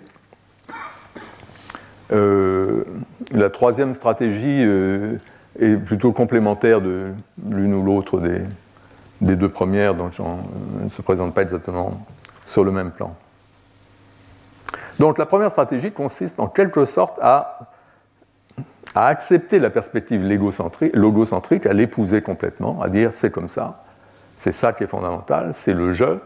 [2.12, 2.84] Euh,
[3.32, 5.16] la troisième stratégie euh,
[5.58, 7.12] est plutôt complémentaire de
[7.50, 10.12] l'une ou l'autre des, deux premières, donc
[10.82, 12.04] ne se présente pas exactement
[12.44, 13.14] sur le même plan.
[14.98, 17.70] Donc la première stratégie consiste en quelque sorte à,
[18.96, 23.84] accepter la perspective logocentrique, à l'épouser complètement, à dire c'est comme ça,
[24.34, 26.18] c'est ça qui est fondamental, c'est le je.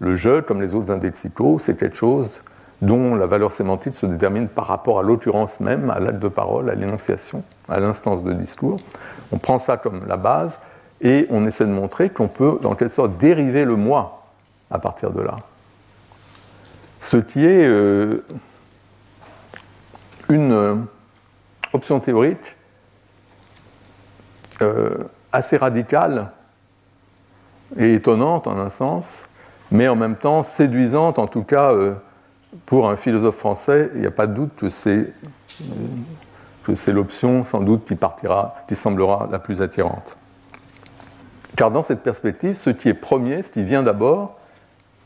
[0.00, 2.42] Le je, comme les autres indexicaux, c'est quelque chose
[2.80, 6.70] dont la valeur sémantique se détermine par rapport à l'occurrence même, à l'acte de parole,
[6.70, 8.80] à l'énonciation, à l'instance de discours.
[9.32, 10.60] On prend ça comme la base
[11.00, 14.26] et on essaie de montrer qu'on peut, dans quelque sorte, dériver le moi
[14.70, 15.38] à partir de là.
[17.00, 18.24] Ce qui est euh,
[20.28, 20.76] une euh,
[21.72, 22.56] option théorique
[24.62, 26.32] euh, assez radicale
[27.76, 29.26] et étonnante en un sens,
[29.70, 31.72] mais en même temps séduisante, en tout cas
[32.66, 35.12] pour un philosophe français, il n'y a pas de doute que c'est,
[36.92, 40.16] l'option sans doute qui partira, qui semblera la plus attirante.
[41.56, 44.38] Car dans cette perspective, ce qui est premier, ce qui vient d'abord,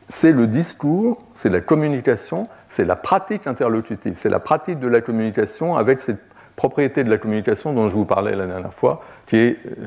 [0.09, 5.01] c'est le discours, c'est la communication, c'est la pratique interlocutive, c'est la pratique de la
[5.01, 6.21] communication avec cette
[6.57, 9.87] propriété de la communication dont je vous parlais la dernière fois, qui est euh,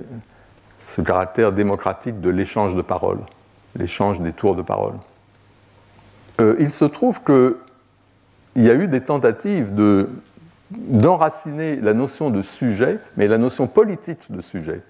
[0.79, 3.19] ce caractère démocratique de l'échange de paroles,
[3.75, 4.95] l'échange des tours de parole.
[6.41, 7.55] Euh, il se trouve qu'il
[8.57, 9.73] y a eu des tentatives
[10.71, 14.81] d'enraciner la notion de sujet, mais la notion politique de sujet,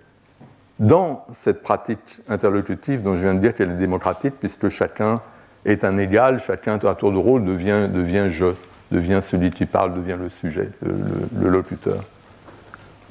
[0.79, 5.21] dans cette pratique interlocutive dont je viens de dire qu'elle est démocratique, puisque chacun
[5.65, 8.53] est un égal, chacun à tour de rôle devient, je,
[8.91, 12.03] devient celui qui parle, devient le sujet, le, locuteur.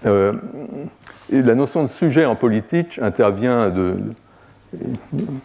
[0.07, 0.35] Euh,
[1.31, 3.97] la notion de sujet en politique intervient de,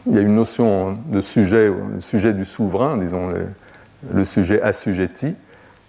[0.07, 3.31] il y a une notion de sujet, le sujet du souverain, disons,
[4.13, 5.35] le, sujet assujetti.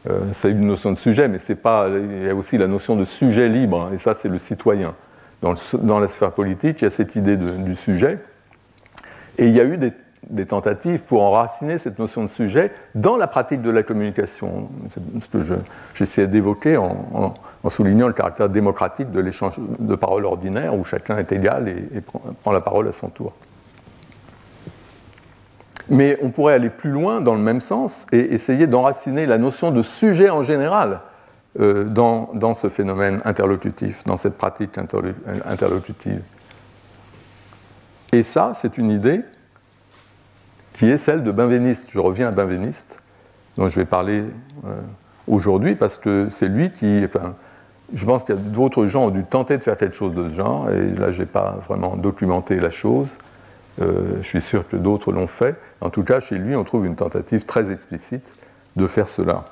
[0.09, 1.89] Euh, c'est une notion de sujet, mais c'est pas.
[1.89, 4.95] Il y a aussi la notion de sujet libre, et ça, c'est le citoyen.
[5.43, 8.19] Dans, dans, la sphère politique, il y a cette idée du sujet.
[9.39, 13.27] Et il y a eu des, tentatives pour enraciner cette notion de sujet dans la
[13.27, 14.69] pratique de la communication.
[14.89, 15.39] C'est ce que
[15.95, 17.35] j'essaie d'évoquer en,
[17.69, 22.53] soulignant le caractère démocratique de l'échange de paroles ordinaires où chacun est égal et, prend,
[22.53, 23.33] la parole à son tour.
[25.91, 29.73] Mais on pourrait aller plus loin dans le même sens et essayer d'enraciner la notion
[29.73, 31.01] de sujet en général
[31.59, 34.79] euh, dans, dans, ce phénomène interlocutif, dans cette pratique
[35.45, 36.23] interlocutive.
[38.13, 39.21] Et ça, c'est une idée
[40.73, 41.91] qui est celle de Benveniste.
[41.91, 43.03] Je reviens à Benveniste,
[43.57, 44.25] dont je vais parler
[44.67, 44.81] euh,
[45.27, 47.03] aujourd'hui, parce que c'est lui qui.
[47.05, 47.35] Enfin,
[47.93, 50.29] je pense qu'il y a d'autres gens ont dû tenter de faire quelque chose de
[50.29, 53.17] ce genre, et là, je n'ai pas vraiment documenté la chose.
[53.81, 55.57] Euh, je suis sûr que d'autres l'ont fait.
[55.81, 58.35] En tout cas, chez lui, on trouve une tentative très explicite
[58.77, 59.45] de faire cela.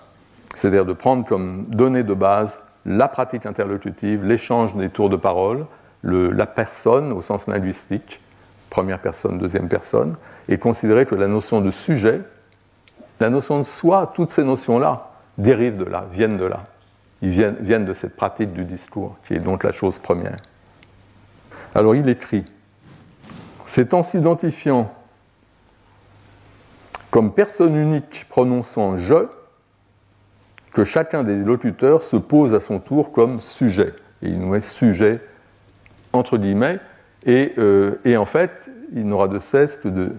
[0.55, 5.67] C'est-à-dire de prendre comme donnée de base la pratique interlocutive, l'échange des tours de parole,
[6.03, 8.21] le, la personne au sens linguistique,
[8.71, 10.17] première personne, deuxième personne,
[10.49, 12.21] et considérer que la notion de sujet,
[13.21, 16.65] la notion de soi, toutes ces notions-là dérivent de là, viennent de là.
[17.21, 20.39] Ils viennent, de cette pratique du discours, qui est donc la chose première.
[21.75, 22.45] Alors il écrit
[23.67, 24.93] C'est en s'identifiant
[27.11, 29.29] comme personne unique prononçant je
[30.73, 33.93] que chacun des locuteurs se pose à son tour comme sujet.
[34.23, 35.21] Et il nous met sujet
[36.13, 36.79] entre guillemets,
[37.27, 40.13] et, euh, et en fait, il n'aura de cesse de,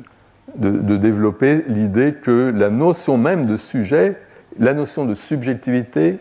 [0.55, 4.17] développer l'idée que la notion même de sujet,
[4.57, 6.19] la notion de subjectivité,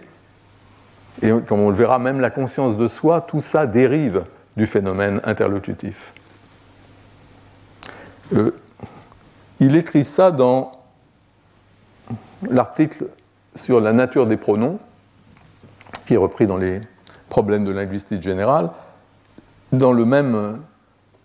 [1.22, 4.24] et comme on le verra, même la conscience de soi, tout ça dérive
[4.56, 6.12] du phénomène interlocutif.
[8.34, 8.52] Euh,
[9.60, 10.72] il écrit ça dans
[12.48, 13.06] l'article
[13.54, 14.78] sur la nature des pronoms,
[16.04, 16.80] qui est repris dans les
[17.28, 18.70] problèmes de linguistique générale.
[19.72, 20.60] Dans le même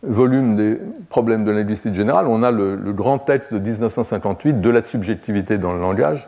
[0.02, 0.80] volume des
[1.10, 5.74] problèmes de linguistique générale, on a le, grand texte de 1958 de la subjectivité dans
[5.74, 6.28] le langage,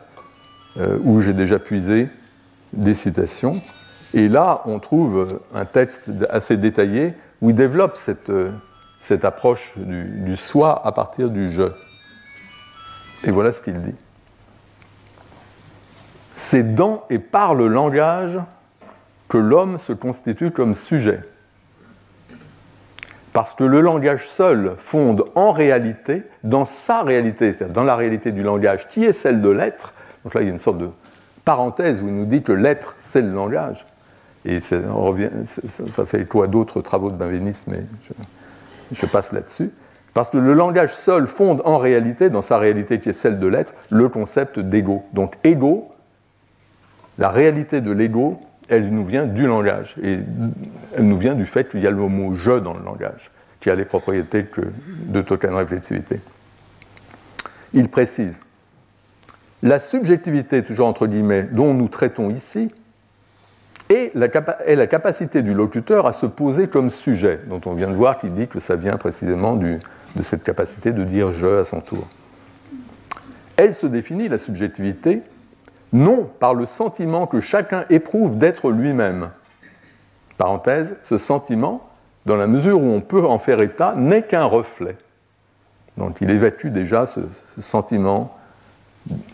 [0.78, 2.08] euh, où j'ai déjà puisé
[2.72, 3.60] des citations.
[4.14, 8.32] Et là, on trouve un texte assez détaillé où il développe cette,
[9.00, 11.64] cette approche du, du soi à partir du je.
[13.24, 13.94] Et voilà ce qu'il dit.
[16.34, 18.38] C'est dans et par le langage
[19.28, 21.20] que l'homme se constitue comme sujet.
[23.32, 28.32] Parce que le langage seul fonde en réalité, dans sa réalité, c'est-à-dire dans la réalité
[28.32, 29.92] du langage qui est celle de l'être,
[30.24, 30.88] donc là il y a une sorte de
[31.46, 33.86] parenthèse où il nous dit que l'être c'est le langage,
[34.44, 37.84] et ça, fait écho à d'autres travaux de Benveniste, mais
[38.92, 39.70] je, passe là-dessus.
[40.14, 43.46] Parce que le langage seul fonde en réalité, dans sa réalité qui est celle de
[43.48, 45.04] l'être, le concept d'ego.
[45.12, 45.84] Donc ego,
[47.18, 49.96] la réalité de l'ego, elle nous vient du langage.
[50.02, 50.20] Et
[50.96, 53.68] elle nous vient du fait qu'il y a le mot je dans le langage, qui
[53.68, 54.46] a les propriétés
[55.06, 56.20] de token réflexivité.
[57.74, 58.42] Il précise
[59.62, 62.72] la subjectivité, toujours entre guillemets, dont nous traitons ici,
[63.88, 64.28] est la,
[64.86, 68.48] capacité du locuteur à se poser comme sujet, dont on vient de voir qu'il dit
[68.48, 69.78] que ça vient précisément de
[70.22, 72.06] cette capacité de dire je à son tour.
[73.56, 75.22] Elle se définit, la subjectivité,
[75.92, 79.30] non par le sentiment que chacun éprouve d'être lui-même.
[80.36, 81.88] Parenthèse, ce sentiment,
[82.26, 84.96] dans la mesure où on peut en faire état, n'est qu'un reflet.
[85.96, 87.20] Donc il évacue déjà ce,
[87.58, 88.35] sentiment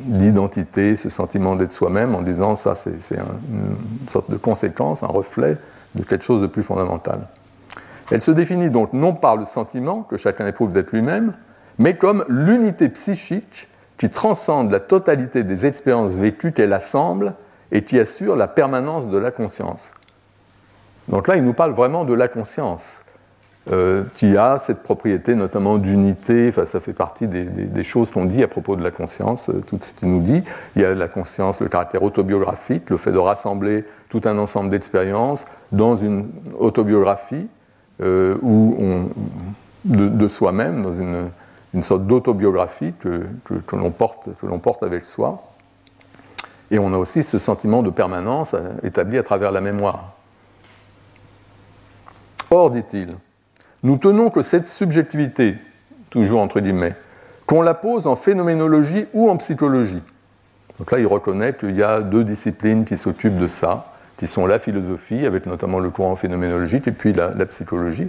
[0.00, 5.58] d'identité, ce sentiment d'être soi-même, en disant ça c'est une sorte de conséquence, un reflet
[5.94, 7.28] de quelque chose de plus fondamental.
[8.10, 11.32] Elle se définit donc non par le sentiment que chacun éprouve d'être lui-même,
[11.78, 17.34] mais comme l'unité psychique qui transcende la totalité des expériences vécues qu'elle assemble
[17.70, 19.94] et qui assure la permanence de la conscience.
[21.08, 23.01] Donc là, il nous parle vraiment de la conscience,
[23.70, 28.42] euh, qui a cette propriété notamment d'unité, enfin, ça fait partie des, choses qu'on dit
[28.42, 30.42] à propos de la conscience, euh, tout ce qu'il nous dit.
[30.74, 34.70] Il y a la conscience, le caractère autobiographique, le fait de rassembler tout un ensemble
[34.70, 37.46] d'expériences dans une autobiographie,
[38.00, 38.36] euh,
[39.84, 43.22] de soi-même, dans une, sorte d'autobiographie que,
[43.72, 45.40] l'on porte, avec soi.
[46.72, 50.14] Et on a aussi ce sentiment de permanence établi à travers la mémoire.
[52.50, 53.14] Or, dit-il,
[53.82, 55.56] nous tenons que cette subjectivité,
[56.10, 56.94] toujours entre guillemets,
[57.46, 60.02] qu'on la pose en phénoménologie ou en psychologie.
[60.78, 64.46] Donc là, il reconnaît qu'il y a deux disciplines qui s'occupent de ça, qui sont
[64.46, 68.08] la philosophie, avec notamment le courant phénoménologique, et puis la, psychologie.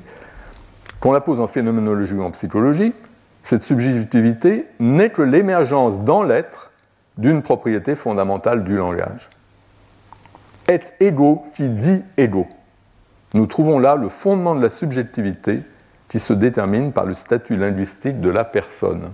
[0.99, 2.93] Qu'on la pose en phénoménologie ou en psychologie,
[3.41, 6.71] cette subjectivité n'est que l'émergence dans l'être
[7.17, 9.29] d'une propriété fondamentale du langage.
[10.67, 12.47] Est ego qui dit ego.
[13.33, 15.61] Nous trouvons là le fondement de la subjectivité
[16.07, 19.09] qui se détermine par le statut linguistique de la personne.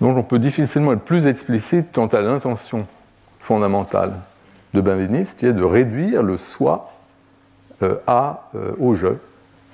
[0.00, 2.86] Donc on peut difficilement être plus explicite quant à l'intention
[3.38, 4.12] fondamentale
[4.74, 6.92] de Benveniste, qui est de réduire le soi
[7.82, 9.08] euh, euh, au je,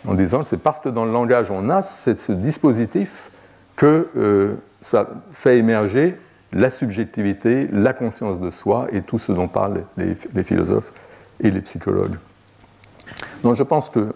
[0.07, 3.31] en disant que c'est parce que dans le langage on a ce dispositif
[3.75, 6.17] que euh, ça fait émerger
[6.53, 10.93] la subjectivité, la conscience de soi et tout ce dont parlent les, philosophes
[11.41, 12.17] et les psychologues.
[13.43, 14.15] Donc je pense que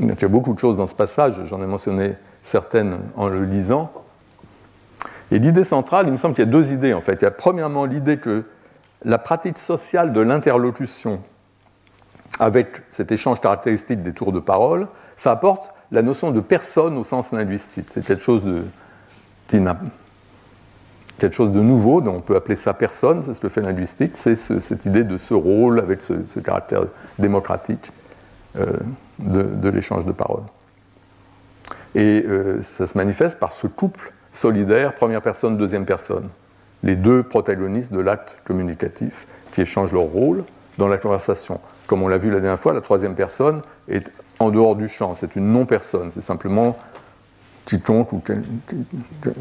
[0.00, 3.44] il y a beaucoup de choses dans ce passage, j'en ai mentionné certaines en le
[3.44, 3.92] lisant.
[5.30, 7.14] Et l'idée centrale, il me semble qu'il y a deux idées en fait.
[7.20, 8.44] Il y a premièrement l'idée que
[9.04, 11.22] la pratique sociale de l'interlocution
[12.40, 17.04] avec cet échange caractéristique des tours de parole, ça apporte la notion de personne au
[17.04, 17.86] sens linguistique.
[17.88, 18.64] C'est quelque chose de,
[21.18, 24.36] quelque chose de nouveau, on peut appeler ça personne, c'est ce que fait linguistique, c'est
[24.36, 26.84] cette idée de ce rôle avec ce, caractère
[27.18, 27.92] démocratique
[28.56, 28.76] euh,
[29.18, 30.42] de, l'échange de parole.
[31.94, 36.28] Et euh, ça se manifeste par ce couple solidaire, première personne, deuxième personne.
[36.82, 40.44] Les deux protagonistes de l'acte communicatif qui échangent leur rôle
[40.76, 41.60] dans la conversation.
[41.88, 45.14] Comme on l'a vu la dernière fois, la troisième personne est en dehors du champ,
[45.14, 46.76] c'est une non-personne, c'est simplement
[47.64, 48.22] quiconque ou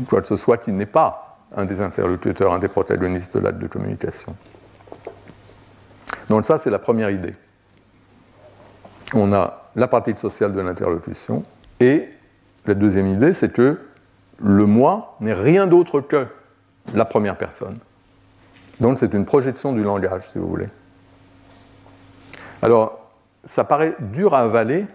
[0.09, 1.26] quoi que ce soit qui n'est pas
[1.57, 4.35] un des interlocuteurs, un des protagonistes de l'acte de communication.
[6.29, 7.33] Donc ça, c'est la première idée.
[9.13, 11.43] On a la pratique sociale de l'interlocution,
[11.79, 12.09] et
[12.65, 13.79] la deuxième idée, c'est que
[14.39, 16.27] le moi n'est rien d'autre que
[16.93, 17.79] la première personne.
[18.79, 20.69] Donc c'est une projection du langage, si vous voulez.
[22.61, 22.99] Alors,
[23.43, 24.85] ça paraît dur à avaler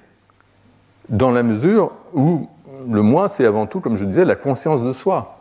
[1.08, 2.48] dans la mesure où
[2.88, 5.31] le moi, c'est avant tout, comme je disais, la conscience de soi.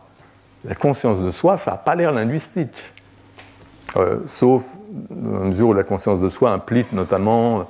[0.65, 2.93] La conscience de soi, ça n'a pas l'air linguistique.
[3.97, 4.65] Euh, sauf
[5.09, 7.67] dans la mesure où la conscience de soi implique notamment,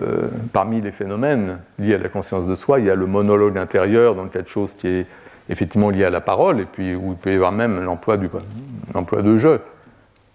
[0.00, 3.58] euh, parmi les phénomènes liés à la conscience de soi, il y a le monologue
[3.58, 5.06] intérieur, donc quelque chose qui est
[5.48, 9.36] effectivement lié à la parole, et puis où il peut y avoir même l'emploi, de
[9.36, 9.58] je.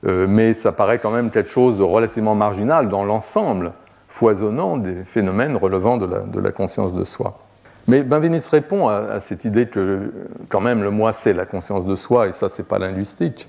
[0.06, 3.72] Euh, mais ça paraît quand même quelque chose de relativement marginal dans l'ensemble
[4.08, 7.40] foisonnant des phénomènes relevant de la, conscience de soi.
[7.88, 10.12] Mais Benveniste répond à, cette idée que
[10.50, 13.48] quand même le moi c'est la conscience de soi et ça c'est pas linguistique.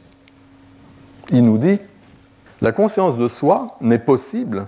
[1.31, 1.81] Il nous dit
[2.61, 4.67] la conscience de soi n'est possible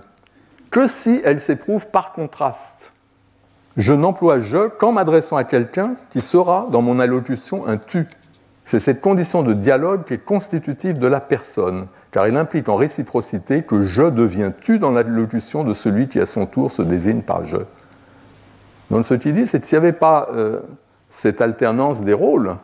[0.69, 2.93] que si elle s'éprouve par contraste.
[3.77, 8.07] Je n'emploie je qu'en m'adressant à quelqu'un qui sera dans mon allocution un tu.
[8.63, 12.75] C'est cette condition de dialogue qui est constitutive de la personne, car elle implique en
[12.75, 17.21] réciprocité que je deviens tu dans l'allocution de celui qui à son tour se désigne
[17.21, 17.57] par je.
[18.91, 20.59] Donc ce qu'il dit, c'est que s'il n'y avait pas euh,
[21.07, 22.57] cette alternance des rôles,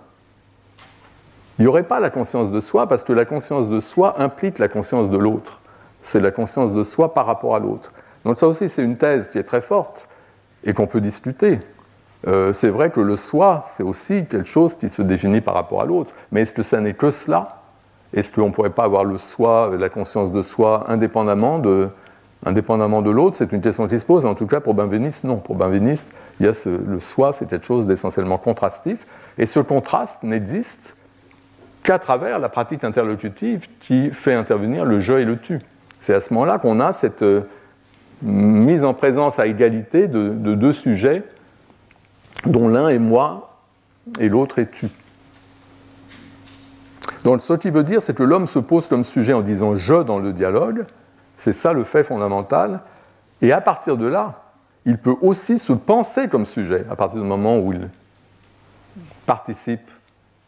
[1.57, 4.59] il n'y aurait pas la conscience de soi, parce que la conscience de soi implique
[4.59, 5.61] la conscience de l'autre.
[6.01, 7.93] C'est la conscience de soi par rapport à l'autre.
[8.25, 10.09] Donc ça aussi, c'est une thèse qui est très forte
[10.65, 11.59] et qu'on peut discuter.
[12.27, 15.81] Euh, c'est vrai que le soi, c'est aussi quelque chose qui se définit par rapport
[15.81, 16.13] à l'autre.
[16.33, 17.61] Mais est-ce que ça n'est que cela?
[18.13, 21.89] Est-ce qu'on ne pourrait pas avoir le soi, la conscience de soi, indépendamment de,
[22.45, 24.25] indépendamment de l'autre C'est une question qui se pose.
[24.25, 25.37] En tout cas, pour Benveniste, non.
[25.37, 29.05] Pour Benveniste, il y a le soi, c'est quelque chose d'essentiellement contrastif.
[29.37, 30.97] Et ce contraste n'existe
[31.83, 35.59] qu'à travers la pratique interlocutive qui fait intervenir le je et le tu.
[35.99, 37.41] C'est à ce moment-là qu'on a cette euh,
[38.21, 41.23] mise en présence à égalité de, deux sujets
[42.45, 43.61] dont l'un est moi
[44.19, 44.87] et l'autre est tu.
[47.23, 50.03] Donc ce qui veut dire, c'est que l'homme se pose comme sujet en disant je
[50.03, 50.85] dans le dialogue,
[51.37, 52.81] c'est ça le fait fondamental,
[53.41, 54.43] et à partir de là,
[54.85, 57.89] il peut aussi se penser comme sujet, à partir du moment où il
[59.25, 59.91] participe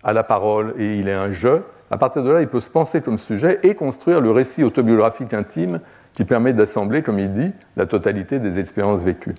[0.03, 1.61] à la parole et il est un je,
[1.91, 5.33] à partir de là, il peut se penser comme sujet et construire le récit autobiographique
[5.33, 5.79] intime
[6.13, 9.35] qui permet d'assembler, comme il dit, la totalité des expériences vécues.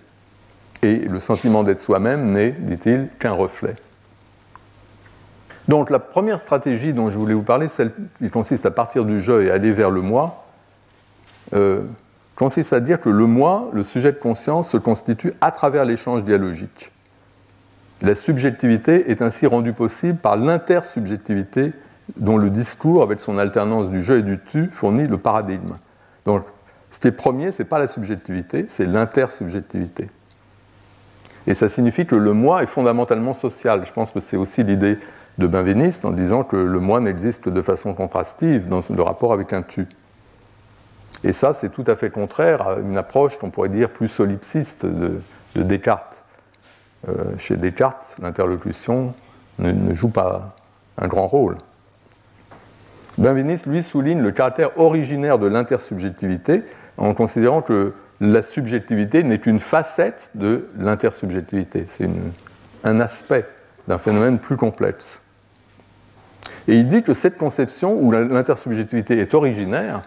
[0.83, 3.77] Et le sentiment d'être soi-même n'est, dit-il, qu'un reflet.
[5.69, 9.21] Donc la première stratégie dont je voulais vous parler, celle qui consiste à partir du
[9.21, 10.45] je et aller vers le moi,
[11.55, 11.83] euh,
[12.37, 16.25] consiste à dire que le moi, le sujet de conscience, se constitue à travers l'échange
[16.25, 16.91] dialogique.
[18.03, 21.73] La subjectivité est ainsi rendue possible par l'intersubjectivité
[22.17, 25.75] dont le discours, avec son alternance du je et du tu, fournit le paradigme.
[26.27, 26.45] Donc,
[26.91, 30.09] ce qui est premier, ce n'est pas la subjectivité, c'est l'intersubjectivité.
[31.47, 33.85] Et ça signifie que le moi est fondamentalement social.
[33.85, 34.99] Je pense que c'est aussi l'idée
[35.39, 39.53] de Benveniste en disant que le moi n'existe de façon contrastive dans le rapport avec
[39.53, 39.87] un tu.
[41.23, 44.87] Et ça, c'est tout à fait contraire à une approche qu'on pourrait dire plus solipsiste
[44.87, 45.21] de
[45.55, 46.25] Descartes.
[47.09, 49.15] Euh, chez Descartes, l'interlocution
[49.59, 50.55] ne, joue pas
[50.99, 51.57] un grand rôle.
[53.19, 56.63] Benveniste, lui, souligne le caractère originaire de l'intersubjectivité
[56.97, 61.85] en considérant que la subjectivité n'est qu'une facette de l'intersubjectivité.
[61.87, 62.09] C'est
[62.85, 63.47] un aspect
[63.89, 65.25] d'un phénomène plus complexe.
[66.69, 70.03] Et il dit que cette conception, où l'intersubjectivité est originaire,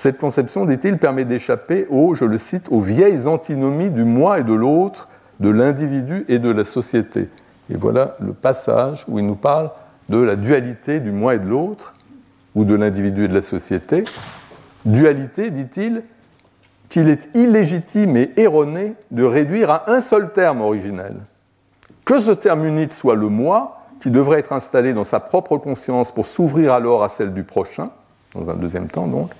[0.00, 4.44] cette conception, dit-il, permet d'échapper aux, je le cite, aux vieilles antinomies du moi et
[4.44, 7.28] de l'autre de l'individu et de la société.
[7.68, 9.70] Et voilà le passage où il nous parle
[10.08, 11.96] de la dualité du moi et de l'autre,
[12.54, 14.04] ou de l'individu et de la société.
[14.86, 16.02] Dualité, dit-il,
[16.88, 21.16] qu'il est illégitime et erroné de réduire à un seul terme originel.
[22.06, 26.10] Que ce terme unique soit le moi, qui devrait être installé dans sa propre conscience
[26.10, 27.90] pour s'ouvrir alors à celle du prochain,
[28.34, 29.30] dans un deuxième temps donc,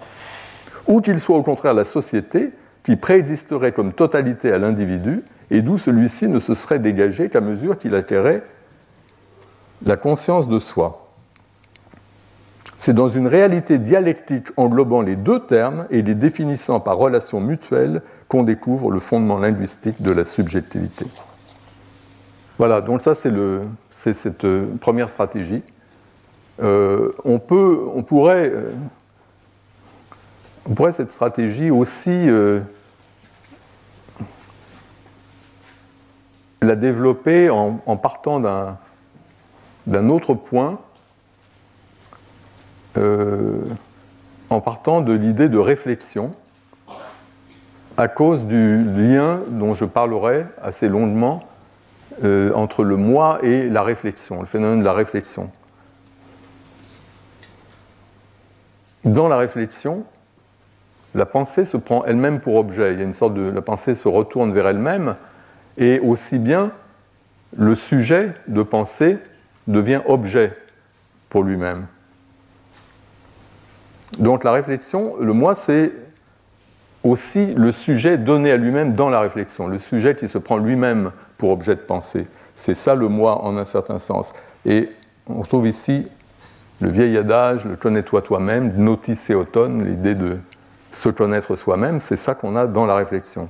[0.90, 2.50] ou qu'il soit au contraire la société,
[2.82, 7.78] qui préexisterait comme totalité à l'individu et d'où celui-ci ne se serait dégagé qu'à mesure
[7.78, 8.42] qu'il acquérait
[9.84, 11.06] la conscience de soi.
[12.76, 18.02] C'est dans une réalité dialectique englobant les deux termes et les définissant par relation mutuelle
[18.28, 21.06] qu'on découvre le fondement linguistique de la subjectivité.
[22.58, 25.62] Voilà, donc ça c'est cette euh, première stratégie.
[26.62, 28.72] Euh, on, peut, on, pourrait, euh,
[30.70, 32.28] on pourrait cette stratégie aussi
[36.62, 40.78] l'a développé en, partant d'un autre point
[42.96, 46.36] en partant de l'idée de réflexion
[47.96, 51.42] à cause du lien dont je parlerai assez longuement
[52.54, 55.50] entre le moi et la réflexion, le phénomène de la réflexion.
[59.04, 60.04] Dans la réflexion,
[61.14, 62.92] la pensée se prend elle-même pour objet.
[62.92, 63.50] Il y a une sorte de.
[63.50, 65.16] La pensée se retourne vers elle-même,
[65.76, 66.72] et aussi bien
[67.56, 69.18] le sujet de pensée
[69.66, 70.56] devient objet
[71.28, 71.86] pour lui-même.
[74.18, 75.92] Donc la réflexion, le moi, c'est
[77.02, 81.12] aussi le sujet donné à lui-même dans la réflexion, le sujet qui se prend lui-même
[81.38, 82.26] pour objet de pensée.
[82.54, 84.34] C'est ça le moi en un certain sens.
[84.66, 84.90] Et
[85.26, 86.06] on trouve ici
[86.80, 90.38] le vieil adage, le connais-toi toi-même, notice et automne, l'idée de
[90.90, 93.48] se connaître soi-même, c'est ça qu'on a dans la réflexion.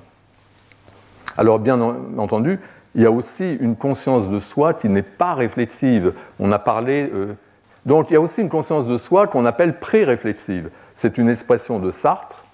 [1.36, 2.58] Alors bien entendu,
[2.94, 6.12] il y a aussi une conscience de soi qui n'est pas réflexive.
[6.38, 7.10] On a parlé.
[7.14, 7.34] Euh,
[7.86, 10.70] donc il y a aussi une conscience de soi qu'on appelle pré-réflexive.
[10.92, 12.44] C'est une expression de Sartre.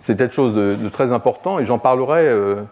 [0.00, 2.64] C'est quelque chose de, très important et j'en parlerai, euh,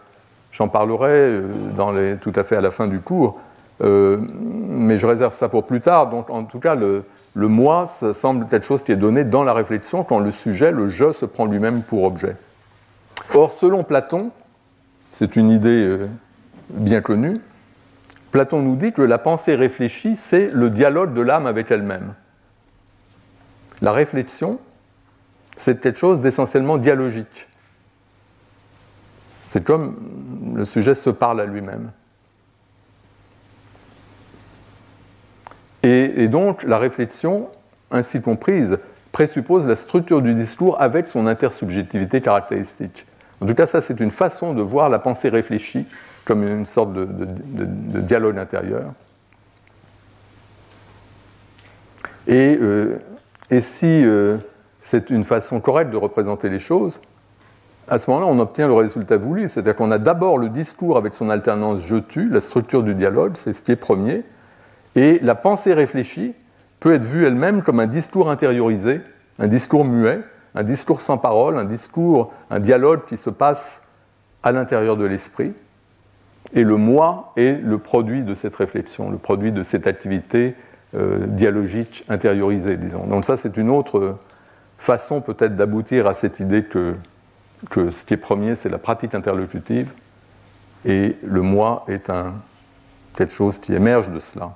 [0.71, 3.39] parlerai euh, tout à fait à la fin du cours.
[3.81, 6.09] mais je réserve ça pour plus tard.
[6.09, 7.05] Donc en tout cas, le,
[7.35, 10.71] le moi, ça semble quelque chose qui est donné dans la réflexion quand le sujet,
[10.71, 12.35] le je, se prend lui-même pour objet.
[13.33, 14.31] Or, selon Platon,
[15.09, 16.07] c'est une idée euh,
[16.69, 17.39] bien connue,
[18.31, 22.15] Platon nous dit que la pensée réfléchie, c'est le dialogue de l'âme avec elle-même.
[23.81, 24.59] La réflexion,
[25.55, 27.47] c'est quelque chose d'essentiellement dialogique.
[29.43, 29.95] C'est comme
[30.55, 31.91] le sujet se parle à lui-même.
[35.83, 37.49] Et, donc, la réflexion,
[37.91, 38.79] ainsi comprise,
[39.11, 43.05] présuppose la structure du discours avec son intersubjectivité caractéristique.
[43.41, 45.85] En tout cas, ça, c'est une façon de voir la pensée réfléchie
[46.23, 47.27] comme une sorte de,
[47.99, 48.93] dialogue intérieur.
[52.27, 52.99] Et, euh,
[53.59, 54.37] si euh,
[54.79, 57.01] c'est une façon correcte de représenter les choses,
[57.89, 61.13] à ce moment-là, on obtient le résultat voulu, c'est-à-dire qu'on a d'abord le discours avec
[61.13, 64.23] son alternance je-tu, la structure du dialogue, c'est ce qui est premier,
[64.95, 66.35] et la pensée réfléchie
[66.79, 69.01] peut être vue elle-même comme un discours intériorisé,
[69.39, 70.21] un discours muet,
[70.55, 73.87] un discours sans parole, un discours, un dialogue qui se passe
[74.43, 75.53] à l'intérieur de l'esprit.
[76.53, 80.55] Et le moi est le produit de cette réflexion, le produit de cette activité
[80.93, 83.07] euh, dialogique intériorisée, disons.
[83.07, 84.17] Donc ça, c'est une autre
[84.77, 86.93] façon peut-être d'aboutir à cette idée que,
[87.69, 89.93] que ce qui est premier, c'est la pratique interlocutive,
[90.85, 92.35] et le moi est un,
[93.15, 94.51] quelque chose qui émerge de cela.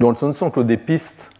[0.00, 1.30] Donc ce ne sont que des pistes,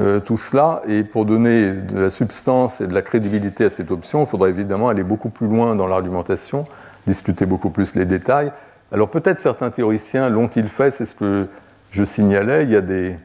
[0.00, 3.90] euh, tout cela, et pour donner de la substance et de la crédibilité à cette
[3.90, 6.66] option, il faudrait évidemment aller beaucoup plus loin dans l'argumentation,
[7.06, 8.50] discuter beaucoup plus les détails.
[8.90, 11.48] Alors peut-être certains théoriciens l'ont-ils fait, c'est ce que
[11.90, 13.18] je signalais, il y a des,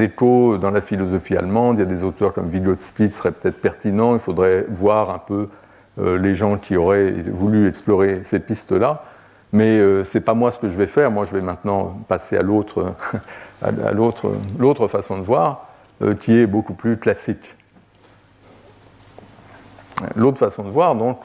[0.00, 3.60] échos dans la philosophie allemande, il y a des auteurs comme Vygotsky qui seraient peut-être
[3.60, 5.48] pertinents, il faudrait voir un peu
[5.98, 9.04] euh, les gens qui auraient voulu explorer ces pistes-là.
[9.52, 11.10] Mais euh, ce n'est pas moi ce que je vais faire.
[11.10, 12.94] Moi, je vais maintenant passer à l'autre,
[14.88, 15.66] façon de voir,
[16.02, 17.56] euh, qui est beaucoup plus classique.
[20.14, 21.18] L'autre façon de voir, donc,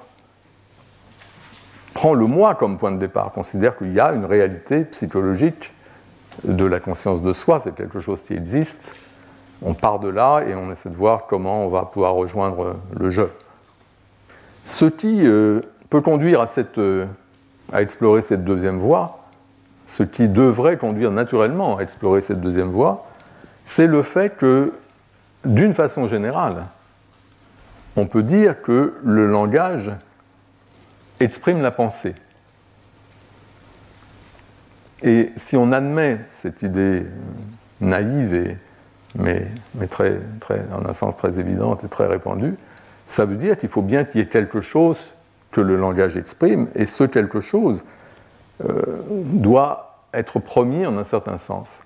[1.94, 5.72] prend le moi comme point de départ, considère qu'il y a une réalité psychologique
[6.44, 8.96] de la conscience de soi, c'est quelque chose qui existe.
[9.62, 13.10] On part de là et on essaie de voir comment on va pouvoir rejoindre le
[13.10, 13.32] jeu.
[14.66, 16.78] Ce qui euh, peut conduire à cette
[17.72, 19.26] à explorer cette deuxième voie,
[19.86, 23.08] ce qui devrait conduire naturellement à explorer cette deuxième voie,
[23.64, 24.74] c'est le fait que,
[25.44, 26.68] d'une façon générale,
[27.96, 29.92] on peut dire que le langage
[31.20, 32.16] exprime la pensée.
[35.02, 37.06] Et si on admet cette idée
[37.80, 38.58] naïve,
[39.16, 39.52] mais,
[40.74, 42.56] en un sens très évidente et très répandue,
[43.06, 45.15] ça veut dire qu'il faut bien qu'il y ait quelque chose
[45.56, 47.86] que le langage exprime, et ce quelque chose
[48.62, 51.82] euh, doit être promis en un certain sens.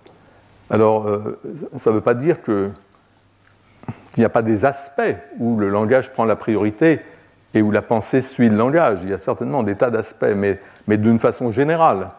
[0.71, 1.39] Alors, euh,
[1.75, 2.71] ça ne veut pas dire qu'il
[4.17, 6.99] n'y a pas des aspects où le langage prend la priorité
[7.53, 9.01] et où la pensée suit le langage.
[9.03, 12.09] Il y a certainement des tas d'aspects, mais, mais d'une façon générale,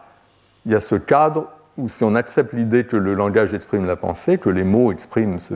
[0.65, 3.97] il y a ce cadre où si on accepte l'idée que le langage exprime la
[3.97, 5.55] pensée, que les mots expriment ce...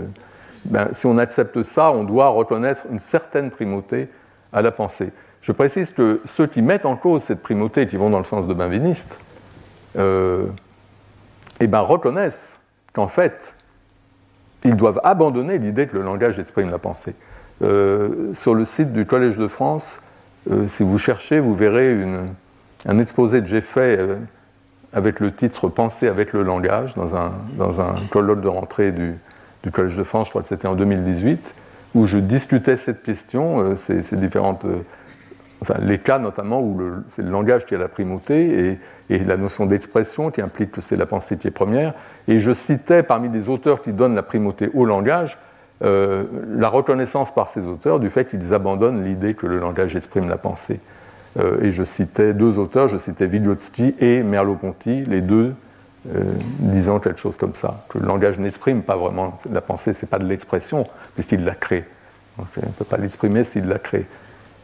[0.66, 4.10] Ben, si on accepte ça, on doit reconnaître une certaine primauté
[4.52, 5.14] à la pensée.
[5.46, 8.48] Je précise que ceux qui mettent en cause cette primauté, qui vont dans le sens
[8.48, 9.20] de Benveniste,
[9.96, 10.48] euh,
[11.60, 12.62] eh ben, reconnaissent
[12.94, 13.56] qu'en fait,
[14.64, 17.14] ils doivent abandonner l'idée que le langage exprime la pensée.
[17.62, 20.02] Euh, sur le site du Collège de France,
[20.50, 21.96] euh, si vous cherchez, vous verrez
[22.88, 24.00] un exposé que j'ai fait
[24.94, 30.04] avec le titre Penser avec le langage dans un, colloque de rentrée du Collège de
[30.04, 31.54] France, je crois que c'était en 2018,
[31.94, 34.66] où je discutais cette question, ces, différentes.
[35.62, 38.78] Enfin, les cas notamment où c'est le langage qui a la primauté
[39.10, 41.94] et, la notion d'expression qui implique que c'est la pensée qui est première.
[42.28, 45.38] Et je citais parmi les auteurs qui donnent la primauté au langage
[45.84, 46.24] euh,
[46.56, 50.38] la reconnaissance par ces auteurs du fait qu'ils abandonnent l'idée que le langage exprime la
[50.38, 50.80] pensée.
[51.38, 55.54] Euh, et je citais deux auteurs, je citais Vygotsky et Merleau-Ponty, les deux
[56.14, 56.24] euh,
[56.60, 60.20] disant quelque chose comme ça, que le langage n'exprime pas vraiment la pensée, c'est pas
[60.20, 61.84] de l'expression, puisqu'il la crée.
[62.38, 64.06] On ne peut pas l'exprimer s'il la crée.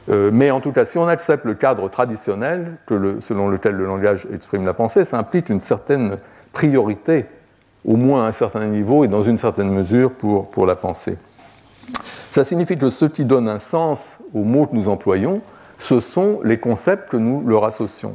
[0.08, 4.66] Mais en tout cas, si on accepte le cadre traditionnel selon lequel le langage exprime
[4.66, 6.18] la pensée, ça implique une certaine
[6.54, 7.26] priorité
[7.86, 11.18] au moins à un certain niveau et dans une certaine mesure pour, pour la pensée.
[12.30, 15.41] Ça signifie que ce qui donne un sens aux mots que nous employons,
[15.78, 18.14] ce sont les concepts que nous leur associons.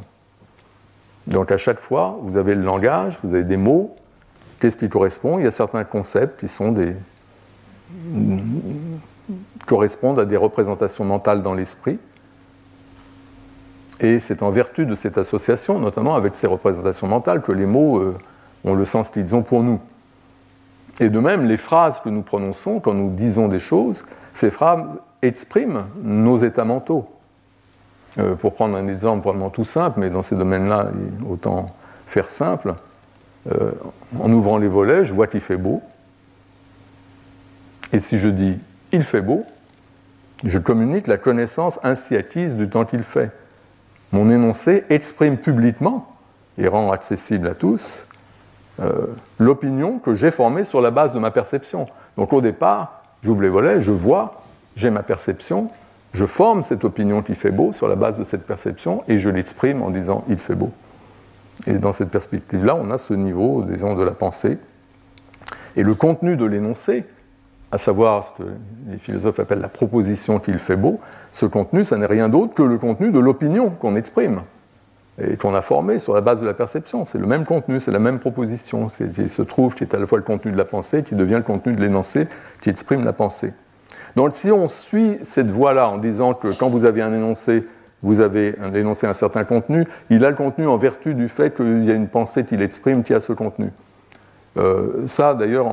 [1.27, 3.95] Donc à chaque fois, vous avez le langage, vous avez des mots.
[4.59, 5.37] Qu'est-ce qui correspond?
[5.37, 6.95] Il y a certains concepts qui sont des
[9.67, 11.99] correspondent à des représentations mentales dans l'esprit.
[13.99, 17.99] Et c'est en vertu de cette association, notamment avec ces représentations mentales, que les mots
[17.99, 18.17] euh,
[18.63, 19.79] ont le sens qu'ils ont pour nous.
[20.99, 24.87] Et de même, les phrases que nous prononçons quand nous disons des choses, ces phrases
[25.21, 27.07] expriment nos états mentaux.
[28.19, 30.87] Euh, pour prendre un exemple vraiment tout simple, mais dans ces domaines-là,
[31.29, 31.67] autant
[32.07, 32.73] faire simple,
[33.51, 33.71] euh,
[34.19, 35.81] en ouvrant les volets, je vois qu'il fait beau.
[37.93, 38.57] Et si je dis
[38.91, 39.45] il fait beau,
[40.43, 43.31] je communique la connaissance ainsi acquise du temps qu'il fait.
[44.11, 46.07] Mon énoncé exprime publiquement
[46.57, 48.09] et rend accessible à tous
[48.79, 49.07] euh,
[49.39, 51.87] l'opinion que j'ai formée sur la base de ma perception.
[52.15, 54.43] Donc au départ, j'ouvre les volets, je vois,
[54.75, 55.71] j'ai ma perception,
[56.13, 59.29] je forme cette opinion qui fait beau sur la base de cette perception et je
[59.29, 60.71] l'exprime en disant il fait beau.
[61.65, 64.59] Et dans cette perspective-là, on a ce niveau, disons, de la pensée.
[65.75, 67.03] Et le contenu de l'énoncé,
[67.71, 68.47] à savoir ce que
[68.89, 70.99] les philosophes appellent la proposition qu'il fait beau,
[71.31, 74.41] ce contenu, ça n'est rien d'autre que le contenu de l'opinion qu'on exprime
[75.21, 77.03] et qu'on a formé sur la base de la perception.
[77.05, 78.87] C'est le même contenu, c'est la même proposition.
[79.17, 81.35] Il se trouve qui est à la fois le contenu de la pensée, qui devient
[81.35, 82.27] le contenu de l'énoncé,
[82.61, 83.53] qui exprime la pensée.
[84.15, 87.67] Donc si on suit cette voie-là en disant que quand vous avez un énoncé,
[88.03, 91.55] vous avez un énoncé un certain contenu, il a le contenu en vertu du fait
[91.55, 93.71] qu'il y a une pensée qui l'exprime qui a ce contenu.
[94.57, 95.67] Euh, ça, d'ailleurs,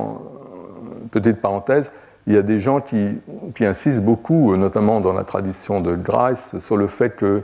[1.19, 1.91] petite parenthèse,
[2.27, 3.19] il y a des gens qui,
[3.61, 7.43] insistent beaucoup, notamment dans la tradition de Grice, sur le fait que,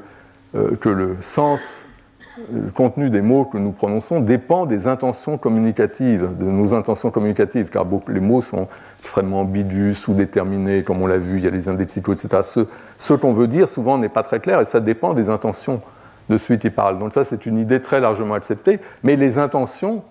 [0.55, 1.85] euh, que le sens
[2.51, 7.69] le contenu des mots que nous prononçons dépend des intentions communicatives, de nos intentions communicatives,
[7.69, 8.67] car les mots sont
[8.99, 12.41] extrêmement ambigus, sous-déterminés, comme on l'a vu, il y a les indexicaux, etc.
[12.97, 15.81] Ce, qu'on veut dire souvent n'est pas très clair et ça dépend des intentions
[16.29, 16.99] de celui qui parle.
[16.99, 20.03] Donc ça, c'est une idée très largement acceptée, mais les intentions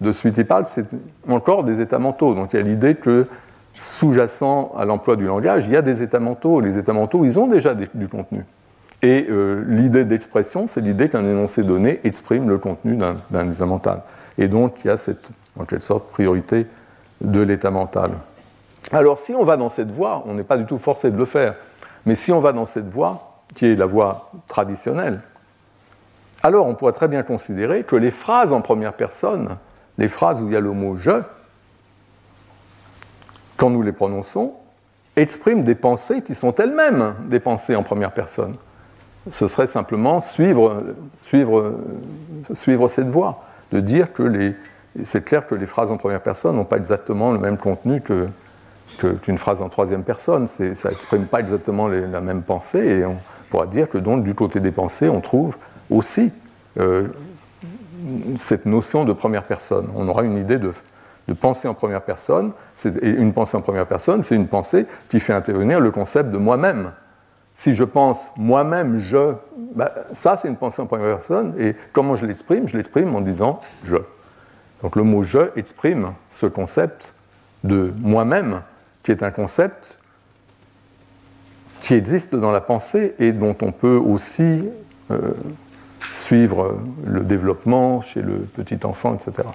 [0.00, 0.86] de celui qui parle, c'est
[1.28, 2.34] encore des états mentaux.
[2.34, 3.26] Donc il y a l'idée que
[3.74, 6.60] sous-jacent à l'emploi du langage, il y a des états mentaux.
[6.60, 8.44] Les états mentaux, ils ont déjà du contenu.
[9.02, 14.02] Et euh, l'idée d'expression, c'est l'idée qu'un énoncé donné exprime le contenu d'un état mental.
[14.38, 15.28] Et donc, il y a cette,
[15.58, 16.66] en quelque sorte, priorité
[17.20, 18.10] de l'état mental.
[18.90, 21.24] Alors, si on va dans cette voie, on n'est pas du tout forcé de le
[21.24, 21.54] faire,
[22.06, 25.20] mais si on va dans cette voie, qui est la voie traditionnelle,
[26.42, 29.56] alors on pourrait très bien considérer que les phrases en première personne,
[29.98, 31.22] les phrases où il y a le mot je,
[33.56, 34.54] quand nous les prononçons,
[35.16, 38.56] expriment des pensées qui sont elles-mêmes des pensées en première personne
[39.30, 40.82] ce serait simplement suivre,
[41.22, 44.54] cette voie, de dire que les,
[45.02, 49.38] c'est clair que les phrases en première personne n'ont pas exactement le même contenu qu'une
[49.38, 50.46] phrase en troisième personne.
[50.46, 53.18] Ça n'exprime pas exactement la même pensée, et on
[53.50, 55.56] pourra dire que donc du côté des pensées, on trouve
[55.90, 56.32] aussi
[56.78, 57.08] euh,
[58.36, 59.88] cette notion de première personne.
[59.96, 60.72] On aura une idée de,
[61.28, 62.52] de pensée en première personne,
[62.84, 66.38] et une pensée en première personne, c'est une pensée qui fait intervenir le concept de
[66.38, 66.92] moi-même
[67.58, 69.34] si je pense moi-même je,
[69.74, 72.68] bah, ça c'est une pensée en première personne, et comment je l'exprime?
[72.68, 73.96] Je l'exprime en disant je.
[74.80, 77.14] Donc le mot je exprime ce concept
[77.64, 78.62] de moi-même,
[79.02, 79.98] qui est un concept
[81.80, 84.68] qui existe dans la pensée et dont on peut aussi
[85.10, 85.32] euh,
[86.10, 89.48] suivre le développement chez le petit enfant, etc.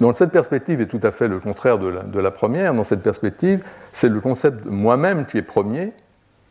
[0.00, 2.74] Donc cette perspective est tout à fait le contraire de la, première.
[2.74, 5.92] Dans cette perspective, c'est le concept de moi-même qui est premier,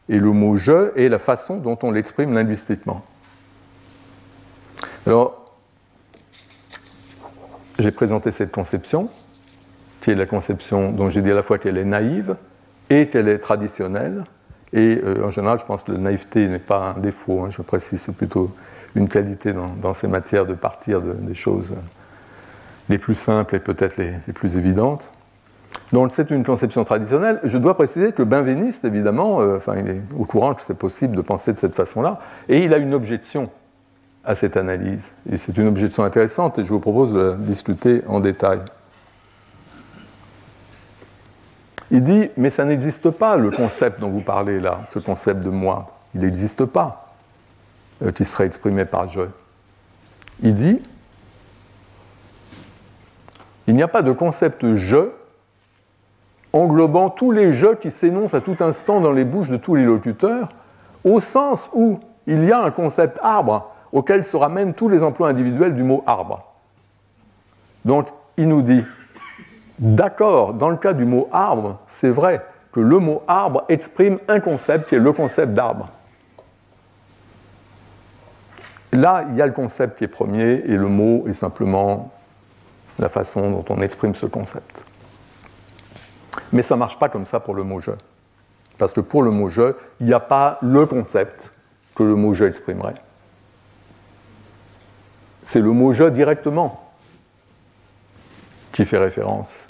[0.08, 3.02] et le mot je est la façon dont on l'exprime linguistiquement.
[5.08, 5.56] Alors,
[7.80, 9.10] j'ai présenté cette conception,
[10.02, 12.36] qui est la conception dont j'ai dit à la fois qu'elle est naïve
[12.90, 14.24] et qu'elle est traditionnelle.
[14.74, 17.50] Et euh, en général, je pense que la naïveté n'est pas un défaut, hein.
[17.50, 18.52] je précise, c'est plutôt
[18.96, 21.76] une qualité dans, ces matières de partir des choses
[22.90, 25.12] les plus simples et peut-être les, plus évidentes.
[25.94, 27.40] Donc c'est une conception traditionnelle.
[27.44, 31.54] Je dois préciser que Benveniste, évidemment, euh, est au courant que c'est possible de penser
[31.54, 33.50] de cette façon-là, et il a une objection
[34.26, 35.14] à cette analyse.
[35.32, 38.60] Et c'est une objection intéressante et je vous propose de la discuter en détail.
[41.92, 45.50] Il dit, mais ça n'existe pas le concept dont vous parlez là, ce concept de
[45.50, 45.86] moi.
[46.14, 47.08] Il n'existe pas,
[48.04, 49.22] euh, qui serait exprimé par je.
[50.42, 50.82] Il dit,
[53.68, 55.12] il n'y a pas de concept je
[56.54, 59.86] englobant tous les jeux qui s'énoncent à tout instant dans les bouches de tous les
[59.86, 60.50] locuteurs,
[61.04, 65.30] au sens où il y a un concept arbre auquel se ramènent tous les emplois
[65.30, 66.44] individuels du mot arbre.
[67.86, 68.84] Donc, il nous dit,
[69.80, 74.40] d'accord, dans le cas du mot arbre, c'est vrai que le mot arbre exprime un
[74.40, 75.90] concept qui est le concept d'arbre.
[78.92, 82.12] Là, il y a le concept qui est premier et le mot est simplement
[82.98, 84.84] la façon dont on exprime ce concept.
[86.52, 87.92] Mais ça ne marche pas comme ça pour le mot je.
[88.78, 91.52] Parce que pour le mot je, il n'y a pas le concept
[91.96, 92.96] que le mot je exprimerait
[95.50, 96.89] c'est le mot je directement
[98.72, 99.68] qui fait référence.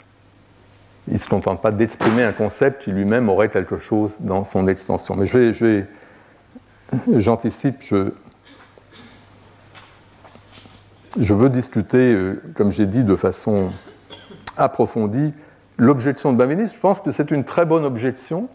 [1.08, 4.68] Il ne se contente pas d'exprimer un concept qui lui-même aurait quelque chose dans son
[4.68, 5.16] extension.
[5.16, 5.88] Mais je vais,
[7.16, 8.12] j'anticipe, je,
[11.18, 13.72] je veux discuter, euh, comme j'ai dit, de façon
[14.58, 15.34] approfondie
[15.78, 16.76] l'objection de Benveniste.
[16.76, 18.50] Je pense que c'est une très bonne objection,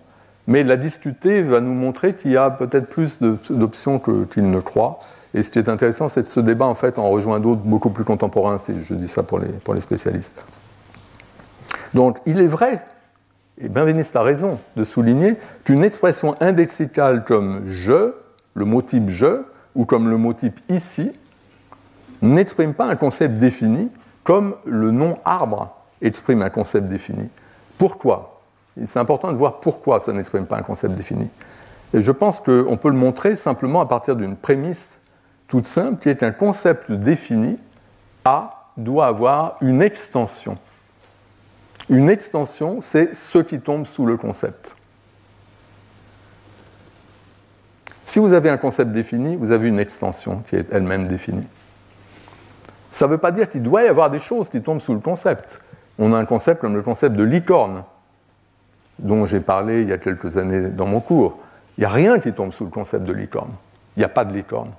[0.47, 5.01] mais la discuter va nous montrer qu'il y a peut-être plus d'options qu'il ne croit.
[5.35, 7.91] Et ce qui est intéressant, c'est que ce débat, en fait, en rejoint d'autres beaucoup
[7.91, 10.47] plus contemporains, je dis ça pour les, pour les spécialistes.
[11.93, 12.85] Donc, il est vrai,
[13.61, 18.14] et Benveniste a raison de souligner qu'une expression indexicale comme je,
[18.55, 19.43] le mot type je,
[19.74, 21.18] ou comme le mot type ici,
[22.22, 23.91] n'exprime pas un concept défini
[24.22, 27.28] comme le nom arbre exprime un concept défini.
[27.78, 28.41] Pourquoi?
[28.85, 31.30] C'est important de voir pourquoi ça n'exprime pas un concept défini.
[31.93, 35.01] Et je pense qu'on peut le montrer simplement à partir d'une prémisse
[35.49, 37.57] toute simple qui est un concept défini,
[38.24, 40.59] A doit avoir une extension.
[41.88, 44.76] Une extension, c'est ce qui tombe sous le concept.
[48.05, 51.47] Si vous avez un concept défini, vous avez une extension qui est elle-même définie.
[52.90, 55.01] Ça ne veut pas dire qu'il doit y avoir des choses qui tombent sous le
[55.01, 55.61] concept.
[55.99, 57.82] On a un concept comme le concept de licorne,
[58.99, 61.40] dont j'ai parlé il y a quelques années dans mon cours.
[61.76, 63.51] Il n'y a rien qui tombe sous le concept de licorne.
[63.97, 64.70] Il n'y a pas de licorne.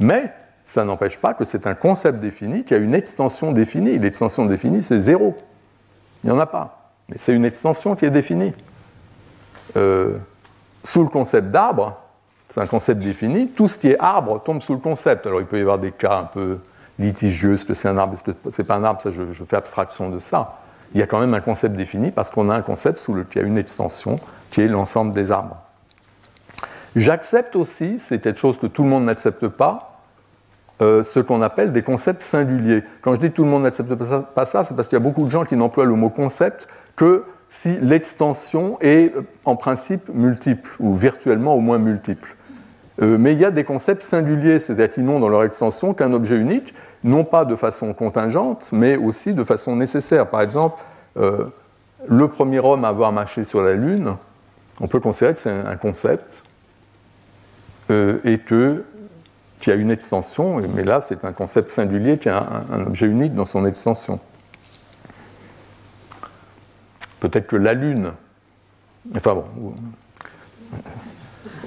[0.00, 0.32] Mais
[0.64, 3.98] ça n'empêche pas que c'est un concept défini qui a une extension définie.
[3.98, 5.34] L'extension définie, c'est zéro.
[6.22, 6.92] Il n'y en a pas.
[7.08, 8.52] Mais c'est une extension qui est définie.
[9.76, 10.18] Euh,
[10.82, 11.98] sous le concept d'arbre,
[12.48, 15.26] c'est un concept défini, tout ce qui est arbre tombe sous le concept.
[15.26, 16.58] Alors il peut y avoir des cas un peu
[16.98, 19.56] litigieux, est-ce que c'est un arbre, est-ce que c'est pas un arbre, ça je, fais
[19.56, 20.60] abstraction de ça.
[20.94, 23.42] Il y a quand même un concept défini parce qu'on a un concept sous lequel
[23.42, 24.18] il y a une extension
[24.50, 25.58] qui est l'ensemble des arbres.
[26.96, 29.87] J'accepte aussi, c'est quelque chose que tout le monde n'accepte pas,
[30.80, 32.82] euh, ce qu'on appelle des concepts singuliers.
[33.02, 35.24] Quand je dis tout le monde n'accepte pas ça, c'est parce qu'il y a beaucoup
[35.24, 39.12] de gens qui n'emploient le mot concept que si l'extension est
[39.44, 42.36] en principe multiple, ou virtuellement au moins multiple.
[43.00, 46.12] Euh, mais il y a des concepts singuliers, c'est-à-dire qu'ils n'ont dans leur extension qu'un
[46.12, 46.74] objet unique,
[47.04, 50.28] non pas de façon contingente, mais aussi de façon nécessaire.
[50.28, 50.82] Par exemple,
[51.16, 51.44] euh,
[52.08, 54.16] le premier homme à avoir marché sur la Lune,
[54.80, 56.42] on peut considérer que c'est un concept,
[57.90, 58.84] euh, et que,
[59.60, 63.34] qui a une extension, mais là c'est un concept singulier qui a un, objet unique
[63.34, 64.20] dans son extension.
[67.20, 68.12] Peut-être que la Lune,
[69.16, 69.74] enfin bon,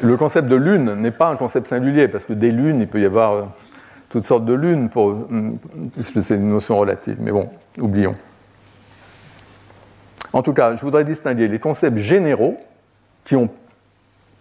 [0.02, 3.02] le concept de lune n'est pas un concept singulier, parce que des lunes, il peut
[3.02, 3.44] y avoir euh,
[4.10, 5.28] toutes sortes de lunes, pour,
[5.94, 7.18] puisque c'est une notion relative.
[7.20, 7.46] Mais bon,
[7.80, 8.16] oublions.
[10.34, 12.58] En tout cas, je voudrais distinguer les concepts généraux,
[13.24, 13.50] qui ont,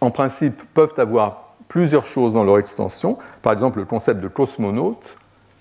[0.01, 3.16] en principe peuvent avoir plusieurs choses dans leur extension.
[3.40, 5.16] Par exemple, le concept de cosmonaute.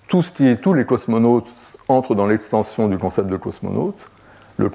[0.08, 4.10] Tous les cosmonautes entrent dans l'extension du concept de cosmonaute.
[4.58, 4.68] Le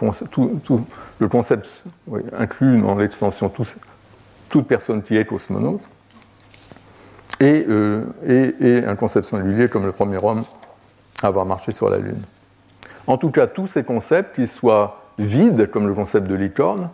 [1.27, 1.83] concept,
[2.37, 3.51] inclut dans l'extension
[4.49, 5.87] toute personne qui est cosmonaute.
[7.41, 10.45] Et, euh, et, un concept singulier comme le premier homme
[11.21, 12.23] à avoir marché sur la Lune.
[13.07, 16.89] En tout cas, tous ces concepts, qu'ils soient vides, comme le concept de licorne,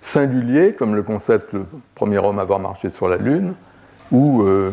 [0.00, 1.66] singuliers, comme le concept le
[1.96, 3.54] premier homme à avoir marché sur la Lune,
[4.12, 4.72] euh,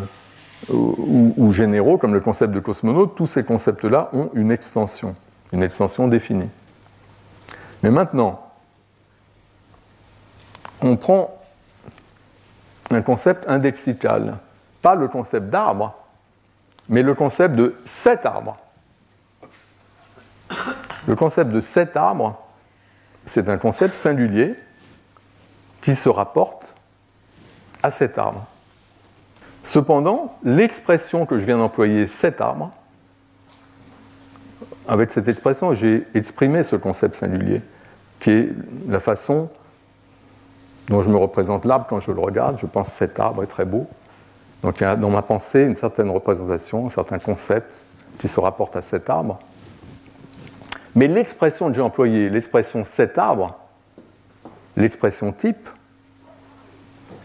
[0.70, 5.14] ou, ou, généraux, comme le concept de cosmonaute, tous ces concepts-là ont une extension,
[5.52, 6.50] une extension définie.
[7.84, 8.42] Mais maintenant,
[10.82, 11.34] on prend
[12.90, 14.38] un concept indexical,
[14.82, 15.96] pas le concept d'arbre,
[16.90, 18.58] mais le concept de cet arbre.
[21.06, 22.42] Le concept de cet arbre,
[23.26, 24.56] c'est un concept singulier
[25.82, 26.76] qui se rapporte
[27.84, 28.46] à cet arbre.
[29.62, 32.72] Cependant, l'expression que je viens d'employer, cet arbre,
[34.88, 37.62] avec cette expression, j'ai exprimé ce concept singulier,
[38.20, 38.50] qui est
[38.88, 39.50] la façon
[40.88, 42.58] dont je me représente l'arbre quand je le regarde.
[42.58, 43.88] Je pense cet arbre est très beau.
[44.64, 47.86] Donc il y a dans ma pensée une certaine représentation, un certain concept
[48.18, 49.40] qui se rapporte à cet arbre.
[50.96, 53.56] Mais l'expression que j'ai employée, l'expression cet arbre,
[54.76, 55.70] l'expression type,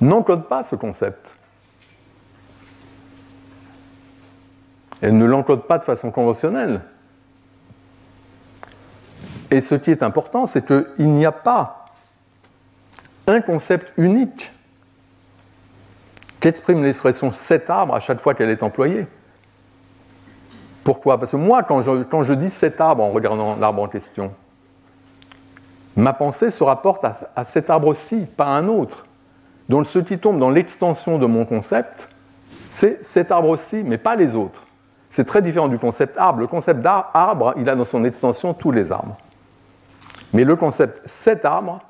[0.00, 1.36] n'encode pas ce concept.
[5.02, 6.80] Elle ne l'encode pas de façon conventionnelle.
[9.50, 11.84] Et ce qui est important, c'est qu'il n'y a pas
[13.26, 14.52] un concept unique
[16.40, 19.06] qu'exprime l'expression cet arbre à chaque fois qu'elle est employée.
[20.84, 21.18] Pourquoi?
[21.18, 24.32] Parce que moi, quand je, dis cet arbre en regardant l'arbre en question,
[25.96, 29.06] ma pensée se rapporte à, à cet arbre-ci, pas à un autre.
[29.68, 32.08] Donc ce qui tombe dans l'extension de mon concept,
[32.70, 34.66] c'est cet arbre-ci, mais pas les autres.
[35.12, 36.40] C'est très différent du concept arbre.
[36.40, 39.18] Le concept d'arbre, il a dans son extension tous les arbres.
[40.32, 41.80] Mais le concept cet arbre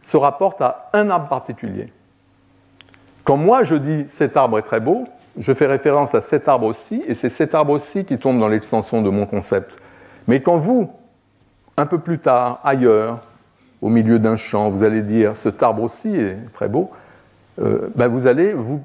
[0.00, 1.92] se rapporte à un arbre particulier.
[3.22, 5.06] Quand moi je dis cet arbre est très beau,
[5.38, 8.48] je fais référence à cet arbre aussi, et c'est cet arbre aussi qui tombe dans
[8.48, 9.78] l'extension de mon concept.
[10.26, 10.90] Mais quand vous,
[11.76, 13.20] un peu plus tard, ailleurs,
[13.80, 16.90] au milieu d'un champ, vous allez dire cet arbre aussi est très beau,
[17.60, 18.82] euh, ben vous, allez, vous,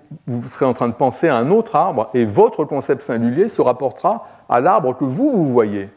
[0.47, 4.27] serez en train de penser à un autre arbre, et votre concept singulier se rapportera
[4.47, 5.89] à l'arbre que vous, vous voyez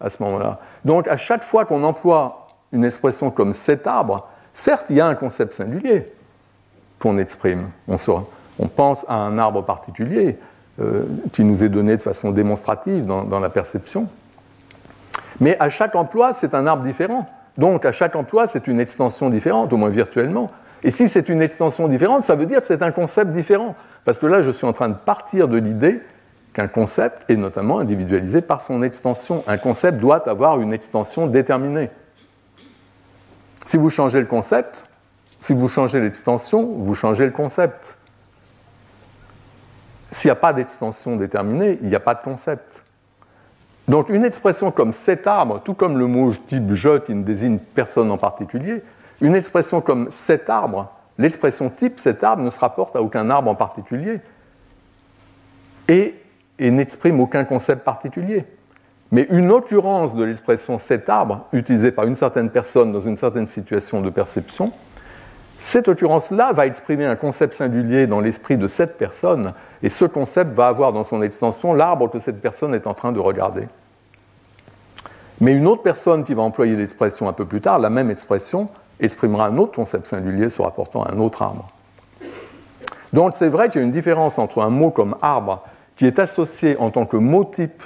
[0.00, 0.60] à ce moment-là.
[0.84, 5.06] Donc à chaque fois qu'on emploie une expression comme cet arbre, certes, il y a
[5.06, 6.06] un concept singulier,
[7.00, 7.68] qu'on exprime.
[7.88, 10.38] On, pense à un arbre particulier
[10.80, 14.06] euh, qui nous est donné de façon démonstrative dans, la perception.
[15.40, 17.26] Mais à chaque emploi, c'est un arbre différent.
[17.56, 20.46] Donc à chaque emploi, c'est une extension différente, au moins virtuellement.
[20.82, 23.76] Et si c'est une extension différente, ça veut dire que c'est un concept différent.
[24.04, 26.00] Parce que là, je suis en train de partir de l'idée
[26.52, 29.44] qu'un concept est notamment individualisé par son extension.
[29.46, 31.90] Un concept doit avoir une extension déterminée.
[33.64, 34.86] Si vous changez le concept,
[35.38, 37.96] si vous changez l'extension, vous changez le concept.
[40.10, 42.84] S'il n'y a pas d'extension déterminée, il n'y a pas de concept.
[43.86, 47.58] Donc une expression comme cet arbre, tout comme le mot type je qui ne désigne
[47.58, 48.82] personne en particulier,
[49.20, 53.50] une expression comme cet arbre, l'expression type cet arbre ne se rapporte à aucun arbre
[53.50, 54.20] en particulier
[55.88, 56.14] et,
[56.58, 58.44] n'exprime aucun concept particulier.
[59.12, 63.46] Mais une occurrence de l'expression cet arbre, utilisée par une certaine personne dans une certaine
[63.46, 64.72] situation de perception,
[65.58, 69.52] cette occurrence-là va exprimer un concept singulier dans l'esprit de cette personne,
[69.82, 73.12] et ce concept va avoir dans son extension l'arbre que cette personne est en train
[73.12, 73.66] de regarder.
[75.40, 78.68] Mais une autre personne qui va employer l'expression un peu plus tard, la même expression,
[79.00, 81.64] exprimera un autre concept singulier se rapportant à un autre arbre.
[83.12, 85.64] Donc c'est vrai qu'il y a une différence entre un mot comme arbre,
[85.96, 87.82] qui est associé en tant que mot type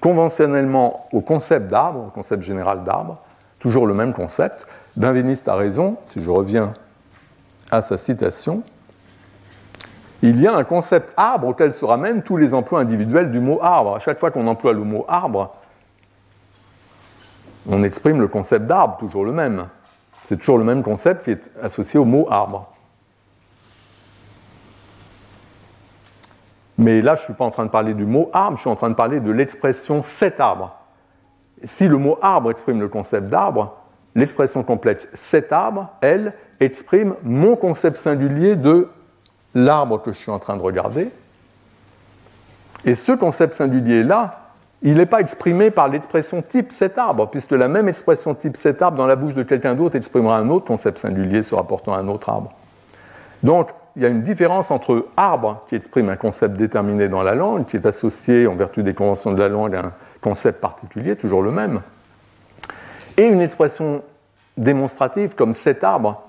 [0.00, 3.18] conventionnellement au concept d'arbre, au concept général d'arbre,
[3.58, 4.66] toujours le même concept.
[4.96, 6.74] Benveniste a raison, si je reviens
[7.70, 8.62] à sa citation,
[10.22, 13.58] il y a un concept arbre auquel se ramènent tous les emplois individuels du mot
[13.60, 13.96] arbre.
[13.96, 15.54] À chaque fois qu'on emploie le mot arbre,
[17.68, 19.66] on exprime le concept d'arbre, toujours le même.
[20.24, 22.68] C'est toujours le même concept qui est associé au mot arbre.
[26.78, 28.70] Mais là, je ne suis pas en train de parler du mot arbre, je suis
[28.70, 30.76] en train de parler de l'expression cet arbre.
[31.62, 33.76] Si le mot arbre exprime le concept d'arbre,
[34.14, 38.88] l'expression complète cet arbre, elle, exprime mon concept singulier de
[39.54, 41.10] l'arbre que je suis en train de regarder.
[42.84, 44.41] Et ce concept singulier-là,
[44.82, 48.82] il n'est pas exprimé par l'expression type cet arbre, puisque la même expression type cet
[48.82, 51.98] arbre dans la bouche de quelqu'un d'autre exprimera un autre concept singulier se rapportant à
[51.98, 52.50] un autre arbre.
[53.42, 57.34] Donc, il y a une différence entre arbre, qui exprime un concept déterminé dans la
[57.34, 61.14] langue, qui est associé en vertu des conventions de la langue à un concept particulier,
[61.14, 61.80] toujours le même,
[63.16, 64.02] et une expression
[64.56, 66.24] démonstrative comme cet arbre,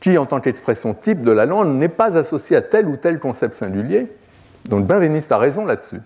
[0.00, 3.18] qui, en tant qu'expression type de la langue, n'est pas associée à tel ou tel
[3.18, 4.12] concept singulier.
[4.68, 6.00] Donc Benveniste a raison là-dessus.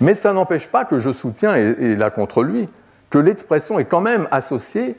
[0.00, 2.68] Mais ça n'empêche pas que je soutiens, et, là contre lui,
[3.10, 4.96] que l'expression est quand même associée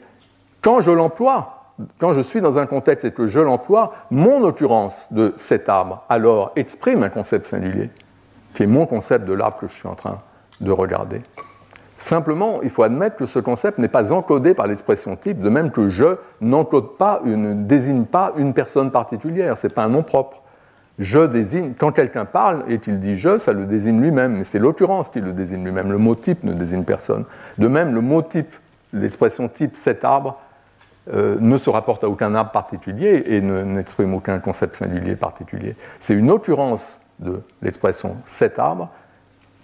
[0.62, 1.54] quand je l'emploie.
[1.98, 6.02] Quand je suis dans un contexte et que je l'emploie, mon occurrence de cet arbre,
[6.08, 7.90] alors, exprime un concept singulier,
[8.54, 10.20] qui est mon concept de l'arbre que je suis en train
[10.60, 11.22] de regarder.
[11.96, 15.72] Simplement, il faut admettre que ce concept n'est pas encodé par l'expression type, de même
[15.72, 20.02] que je n'encode pas, ne désigne pas une personne particulière, ce n'est pas un nom
[20.02, 20.42] propre.
[20.98, 24.58] Je désigne, quand quelqu'un parle et qu'il dit je, ça le désigne lui-même, mais c'est
[24.58, 25.92] l'occurrence qui le désigne lui-même.
[25.92, 27.24] Le mot type ne désigne personne.
[27.56, 28.56] De même, le mot type,
[28.92, 30.40] l'expression type cet arbre,
[31.12, 35.74] euh, ne se rapporte à aucun arbre particulier et n'exprime aucun concept singulier particulier.
[35.98, 38.90] C'est une occurrence de l'expression cet arbre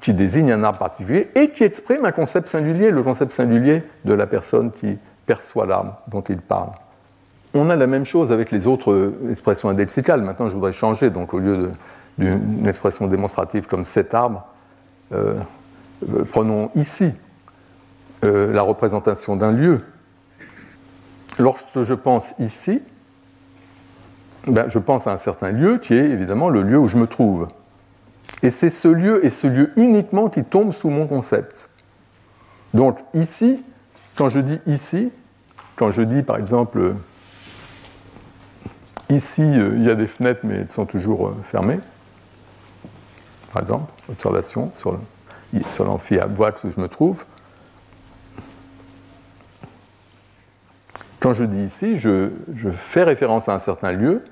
[0.00, 4.14] qui désigne un arbre particulier et qui exprime un concept singulier, le concept singulier de
[4.14, 6.70] la personne qui perçoit l'arbre dont il parle.
[7.54, 10.22] On a la même chose avec les autres expressions indexicales.
[10.22, 11.10] Maintenant, je voudrais changer.
[11.10, 11.70] Donc, au lieu
[12.18, 14.44] d'une expression démonstrative comme cet arbre,
[15.12, 15.34] euh,
[16.08, 17.12] euh, prenons ici
[18.24, 19.78] euh, la représentation d'un lieu.
[21.38, 22.82] Lorsque je pense ici,
[24.46, 27.06] ben, je pense à un certain lieu qui est évidemment le lieu où je me
[27.06, 27.48] trouve.
[28.42, 31.70] Et c'est ce lieu et ce lieu uniquement qui tombe sous mon concept.
[32.72, 33.62] Donc ici,
[34.16, 35.12] quand je dis ici,
[35.76, 36.94] quand je dis par exemple
[39.10, 41.80] Ici, euh, il y a des fenêtres, mais elles sont toujours euh, fermées.
[43.52, 44.98] Par exemple, observation sur,
[45.68, 47.24] sur l'amphi boîte où je me trouve.
[51.20, 52.28] Quand je dis ici, je,
[52.72, 54.22] fais référence à un certain lieu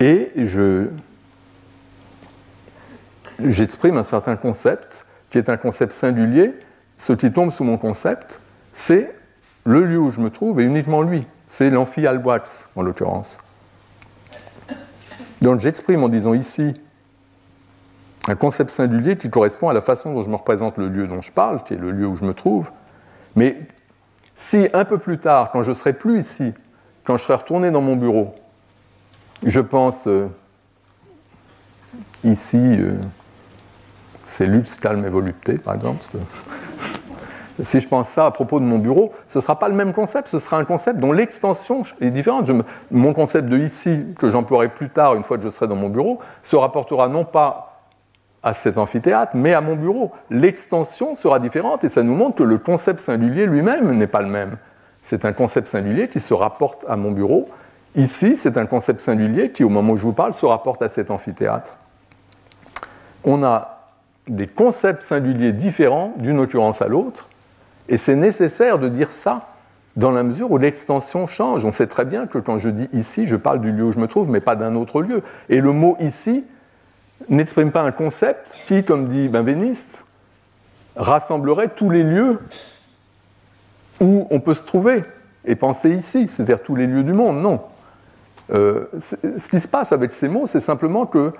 [0.00, 0.88] et je,
[3.38, 6.54] j'exprime un certain concept qui est un concept singulier.
[6.96, 8.40] Ce qui tombe sous mon concept,
[8.72, 9.14] c'est
[9.64, 11.24] le lieu où je me trouve et uniquement lui.
[11.46, 12.42] C'est l'amphi Alboix,
[12.74, 13.38] en l'occurrence.
[15.42, 16.72] Donc j'exprime en disant ici
[18.28, 21.20] un concept singulier qui correspond à la façon dont je me représente le lieu dont
[21.20, 22.70] je parle, qui est le lieu où je me trouve.
[23.34, 23.58] Mais
[24.36, 26.54] si un peu plus tard, quand je serai plus ici,
[27.02, 28.36] quand je serai retourné dans mon bureau,
[29.42, 30.28] je pense euh,
[32.22, 32.94] ici, euh,
[34.24, 36.04] c'est luxe, calme et volupté, par exemple,
[37.60, 39.92] si je pense ça à propos de mon bureau, ce ne sera pas le même
[39.92, 42.50] concept, ce sera un concept dont l'extension est différente.
[42.90, 45.88] mon concept de ici, que j'emploierai plus tard, une fois que je serai dans mon
[45.88, 47.72] bureau, se rapportera non pas
[48.42, 50.10] à cet amphithéâtre, mais à mon bureau.
[50.30, 54.28] L'extension sera différente et ça nous montre que le concept singulier lui-même n'est pas le
[54.28, 54.56] même.
[55.00, 57.48] C'est un concept singulier qui se rapporte à mon bureau.
[57.94, 60.88] Ici, c'est un concept singulier qui, au moment où je vous parle, se rapporte à
[60.88, 61.76] cet amphithéâtre.
[63.24, 63.90] On a
[64.28, 67.28] des concepts singuliers différents d'une occurrence à l'autre,
[67.88, 69.48] et c'est nécessaire de dire ça
[69.96, 71.64] dans la mesure où l'extension change.
[71.64, 73.98] On sait très bien que quand je dis ici, je parle du lieu où je
[73.98, 75.22] me trouve, mais pas d'un autre lieu.
[75.48, 76.44] Et le mot ici
[77.28, 80.06] n'exprime pas un concept qui, comme dit Benveniste,
[80.96, 82.38] rassemblerait tous les lieux
[84.00, 85.04] où on peut se trouver
[85.44, 87.40] et penser ici, c'est-à-dire tous les lieux du monde.
[87.42, 87.60] Non.
[88.52, 91.32] Euh, ce qui se passe avec ces mots, c'est simplement que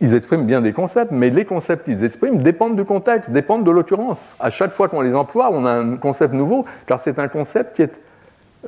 [0.00, 3.70] ils expriment bien des concepts, mais les concepts qu'ils expriment dépendent du contexte, dépendent de
[3.70, 4.36] l'occurrence.
[4.40, 7.76] À chaque fois qu'on les emploie, on a un concept nouveau, car c'est un concept
[7.76, 8.02] qui est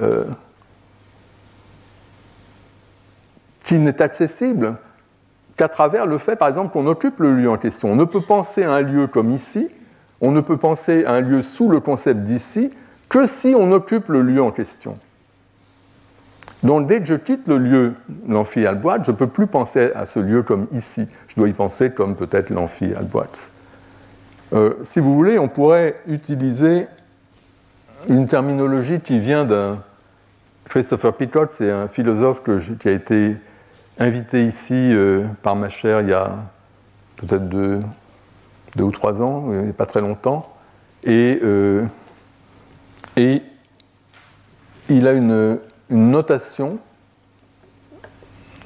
[0.01, 0.25] euh,
[3.69, 4.77] qui n'est accessible
[5.57, 7.93] qu'à travers le fait, par exemple, qu'on occupe le lieu en question.
[7.93, 9.71] On ne peut penser à un lieu comme ici,
[10.23, 12.73] on ne peut penser à un lieu sous le concept d'ici,
[13.11, 14.99] que si on occupe le lieu en question.
[16.63, 17.95] Donc dès que je quitte le lieu,
[18.27, 21.07] l'amphi Alboite, je ne peux plus penser à ce lieu comme ici.
[21.29, 23.53] Je dois y penser comme peut-être l'amphi Alboite.
[24.53, 26.87] Euh, si vous voulez, on pourrait utiliser
[28.09, 29.83] une terminologie qui vient d'un.
[30.65, 32.43] Christopher Pickott, c'est un philosophe
[32.79, 33.37] qui a été
[33.99, 36.37] invité ici euh, par ma chère il y a
[37.17, 37.81] peut-être deux,
[38.79, 40.55] ou trois ans, a pas très longtemps.
[41.07, 41.87] Euh,
[43.17, 43.43] et
[44.89, 45.59] il a une,
[45.91, 46.79] une notation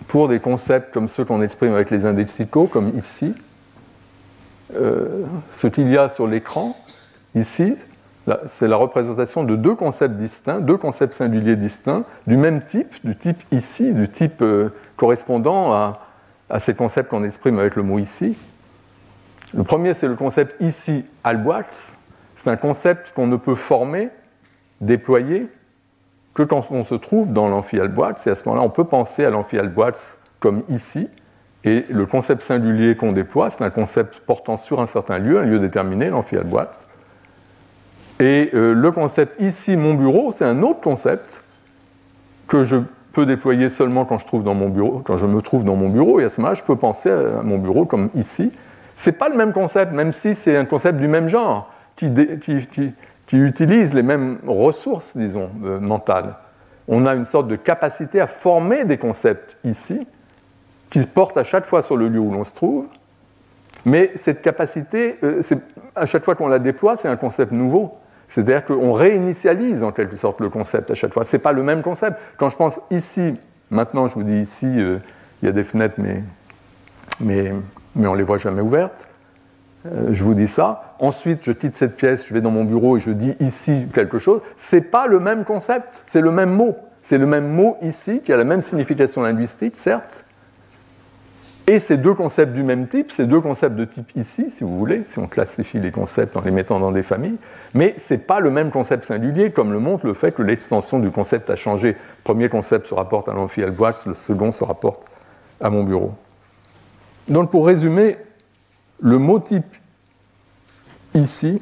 [0.09, 3.35] pour des concepts comme ceux qu'on exprime avec les indexicaux, comme ici.
[4.75, 6.77] Euh, ce qu'il y a sur l'écran,
[7.35, 7.77] ici,
[8.47, 13.17] c'est la représentation de deux concepts distincts, deux concepts singuliers distincts, du même type, du
[13.17, 16.07] type ici, du type euh, correspondant à,
[16.49, 18.37] à, ces concepts qu'on exprime avec le mot ici.
[19.55, 21.65] Le premier, c'est le concept ici, Alboix.
[22.35, 24.09] C'est un concept qu'on ne peut former,
[24.81, 25.49] déployer,
[26.35, 29.31] que quand on se trouve dans l'amphi-Alboix, c'est à ce moment-là on peut penser à
[29.31, 29.93] l'amphi-Alboix
[30.41, 31.09] comme ici,
[31.65, 35.45] et le concept singulier qu'on déploie, c'est un concept portant sur un certain lieu, un
[35.45, 36.71] lieu déterminé, l'amphi-Alboix.
[38.19, 41.45] Et euh, le concept ici, mon bureau, c'est un autre concept
[42.49, 42.77] que je
[43.13, 46.65] peux déployer seulement quand je, me trouve dans mon bureau, et à ce moment-là, je
[46.65, 48.53] peux penser à mon bureau comme ici.
[48.95, 51.71] C'est pas le même concept, même si c'est un concept du même genre,
[53.39, 56.35] utilisent les mêmes ressources, disons, euh, mentales.
[56.89, 60.07] On a une sorte de capacité à former des concepts ici,
[60.91, 62.87] qui se portent à chaque fois sur le lieu où l'on se trouve,
[63.85, 65.41] mais cette capacité, euh,
[65.95, 67.95] à chaque fois qu'on la déploie, c'est un concept nouveau.
[68.29, 71.25] C'est-à-dire qu'on réinitialise en quelque sorte le concept à chaque fois.
[71.25, 72.19] Ce n'est pas le même concept.
[72.39, 73.39] Quand je pense ici,
[73.71, 74.99] maintenant je vous dis ici, euh,
[75.43, 76.23] il y a des fenêtres, mais
[77.21, 77.53] mais,
[77.95, 79.09] mais on ne les voit jamais ouvertes.
[79.87, 80.95] Euh, je vous dis ça.
[80.99, 84.19] Ensuite, je quitte cette pièce, je vais dans mon bureau et je dis ici quelque
[84.19, 84.41] chose.
[84.57, 86.77] C'est pas le même concept, c'est le même mot.
[87.01, 90.25] C'est le même mot ici qui a la même signification linguistique, certes.
[91.67, 94.77] Et ces deux concepts du même type, ces deux concepts de type ici, si vous
[94.77, 97.37] voulez, si on classifie les concepts en les mettant dans des familles,
[97.75, 100.99] mais ce n'est pas le même concept singulier, comme le montre le fait que l'extension
[100.99, 101.91] du concept a changé.
[101.91, 105.05] Le premier concept se rapporte à l'amphi le second se rapporte
[105.61, 106.13] à mon bureau.
[107.29, 108.17] Donc pour résumer,
[109.03, 109.77] le mot type
[111.15, 111.61] ici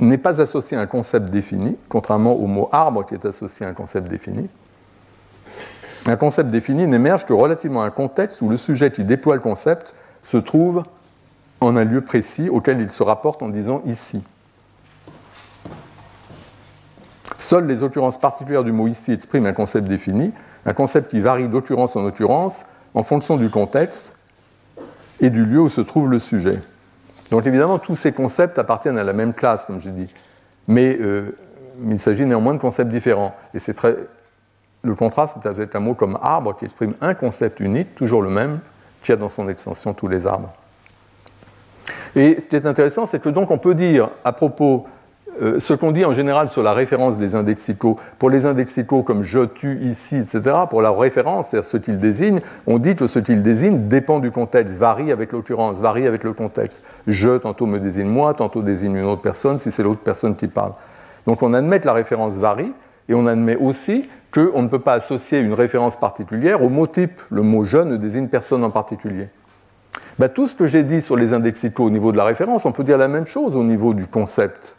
[0.00, 3.68] n'est pas associé à un concept défini, contrairement au mot arbre qui est associé à
[3.68, 4.48] un concept défini.
[6.06, 9.40] Un concept défini n'émerge que relativement à un contexte où le sujet qui déploie le
[9.40, 10.84] concept se trouve
[11.60, 14.24] en un lieu précis auquel il se rapporte en disant ici.
[17.36, 20.32] Seules les occurrences particulières du mot ici expriment un concept défini,
[20.64, 22.64] un concept qui varie d'occurrence en occurrence
[22.94, 24.13] en fonction du contexte
[25.20, 26.60] et du lieu où se trouve le sujet.
[27.30, 30.12] Donc évidemment, tous ces concepts appartiennent à la même classe, comme j'ai dit,
[30.68, 31.36] mais euh,
[31.84, 33.34] il s'agit néanmoins de concepts différents.
[33.54, 33.96] Et c'est très...
[34.82, 38.30] le contraste c'est avec un mot comme arbre qui exprime un concept unique, toujours le
[38.30, 38.60] même,
[39.02, 40.52] qui a dans son extension tous les arbres.
[42.16, 44.86] Et ce qui est intéressant, c'est que donc on peut dire à propos
[45.42, 49.22] euh, ce qu'on dit en général sur la référence des indexicaux, pour les indexicaux comme
[49.22, 53.18] je, tu, ici, etc., pour la référence, c'est-à-dire ce qu'ils désignent, on dit que ce
[53.18, 56.82] qu'ils désignent dépend du contexte, varie avec l'occurrence, varie avec le contexte.
[57.06, 60.46] Je, tantôt me désigne moi, tantôt désigne une autre personne, si c'est l'autre personne qui
[60.46, 60.72] parle.
[61.26, 62.72] Donc on admet que la référence varie,
[63.08, 67.20] et on admet aussi qu'on ne peut pas associer une référence particulière au mot type.
[67.30, 69.28] Le mot je ne désigne personne en particulier.
[70.18, 72.72] Ben, tout ce que j'ai dit sur les indexicaux au niveau de la référence, on
[72.72, 74.76] peut dire la même chose au niveau du concept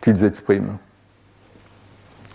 [0.00, 0.76] qu'ils expriment.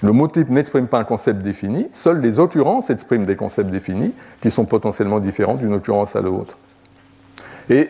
[0.01, 4.13] Le mot type n'exprime pas un concept défini, seules les occurrences expriment des concepts définis
[4.41, 6.57] qui sont potentiellement différents d'une occurrence à l'autre.
[7.69, 7.89] Et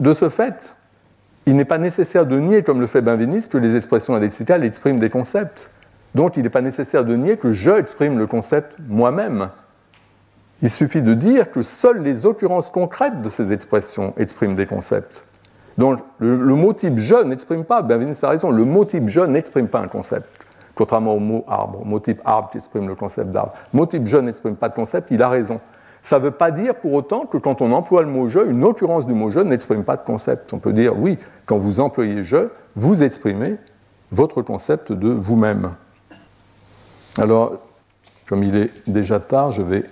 [0.00, 0.74] de ce fait,
[1.46, 4.98] il n'est pas nécessaire de nier, comme le fait Benveniste, que les expressions indexicales expriment
[4.98, 5.70] des concepts.
[6.14, 9.50] Donc il n'est pas nécessaire de nier que je exprime le concept moi-même.
[10.62, 15.24] Il suffit de dire que seules les occurrences concrètes de ces expressions expriment des concepts.
[15.78, 19.68] Donc le, mot type je n'exprime pas, Benveniste a raison, le mot type je n'exprime
[19.68, 20.26] pas un concept,
[20.74, 21.84] contrairement au mot arbre.
[21.84, 23.52] Mot type arbre qui exprime le concept d'arbre.
[23.72, 25.60] Mot type je n'exprime pas de concept, il a raison.
[26.00, 28.64] Ça ne veut pas dire pour autant que quand on emploie le mot je, une
[28.64, 30.52] occurrence du mot je n'exprime pas de concept.
[30.52, 33.56] On peut dire oui, quand vous employez je, vous exprimez
[34.10, 35.72] votre concept de vous-même.
[37.18, 37.58] Alors,
[38.26, 39.84] comme il est déjà tard, je vais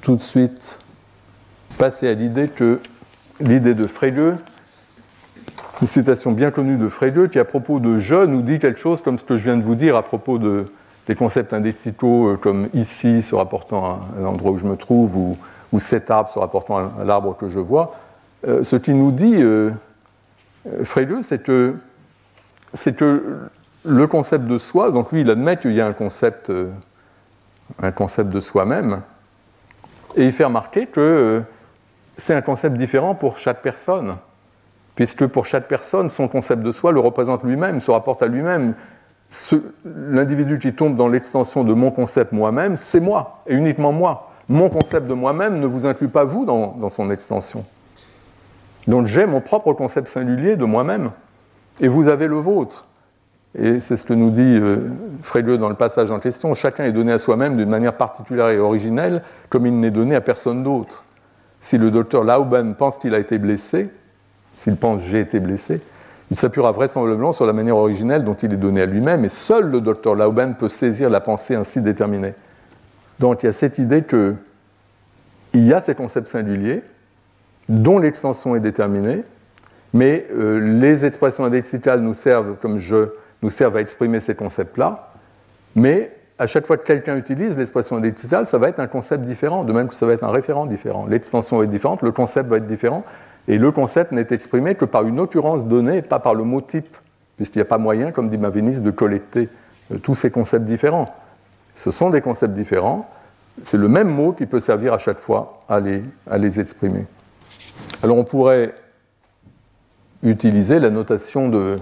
[0.00, 0.78] tout de suite
[1.78, 2.80] passer à l'idée que
[3.40, 4.36] l'idée de Frege
[5.80, 9.00] une citation bien connue de Frege qui, à propos de je, nous dit quelque chose
[9.02, 10.66] comme ce que je viens de vous dire à propos de,
[11.06, 15.36] des concepts indexicaux euh, comme ici se rapportant à l'endroit où je me trouve ou,
[15.78, 17.94] cet arbre se rapportant à l'arbre que je vois.
[18.46, 19.70] Euh, ce qui nous dit euh,
[20.82, 21.76] Frege, c'est que,
[22.74, 23.38] c'est que
[23.84, 26.52] le concept de soi, donc lui il admet qu'il y a un concept,
[27.80, 29.00] un concept de soi-même,
[30.16, 31.40] et il fait remarquer que
[32.18, 34.16] c'est un concept différent pour chaque personne
[35.00, 38.74] puisque pour chaque personne, son concept de soi le représente lui-même, se rapporte à lui-même.
[39.86, 44.30] L'individu qui tombe dans l'extension de mon concept moi-même, c'est moi, et uniquement moi.
[44.50, 47.64] Mon concept de moi-même ne vous inclut pas vous dans, son extension.
[48.88, 51.12] Donc j'ai mon propre concept singulier de moi-même,
[51.80, 52.86] et vous avez le vôtre.
[53.58, 56.52] Et c'est ce que nous dit euh, dans le passage en question.
[56.52, 60.20] Chacun est donné à soi-même d'une manière particulière et originelle, comme il n'est donné à
[60.20, 61.06] personne d'autre.
[61.58, 63.88] Si le docteur Lauben pense qu'il a été blessé,
[64.54, 65.80] s'il pense j'ai été blessé,
[66.30, 69.70] il s'appuiera vraisemblablement sur la manière originelle dont il est donné à lui-même, et seul
[69.70, 72.34] le docteur Lauben peut saisir la pensée ainsi déterminée.
[73.18, 74.36] Donc il y a cette idée qu'il
[75.54, 76.82] y a ces concepts singuliers
[77.68, 79.22] dont l'extension est déterminée,
[79.92, 83.10] mais euh, les expressions indexicales nous servent, comme je,
[83.42, 85.12] nous servent à exprimer ces concepts-là,
[85.74, 89.64] mais à chaque fois que quelqu'un utilise l'expression indexicale, ça va être un concept différent,
[89.64, 91.06] de même que ça va être un référent différent.
[91.06, 93.04] L'extension va être différente, le concept va être différent,
[93.48, 96.96] et le concept n'est exprimé que par une occurrence donnée, pas par le mot type,
[97.36, 99.48] puisqu'il n'y a pas moyen, comme dit Mavenis, de collecter
[99.92, 101.06] euh, tous ces concepts différents.
[101.74, 103.08] Ce sont des concepts différents,
[103.62, 107.06] c'est le même mot qui peut servir à chaque fois à les, exprimer.
[108.02, 108.74] Alors on pourrait
[110.22, 111.78] utiliser la notation de,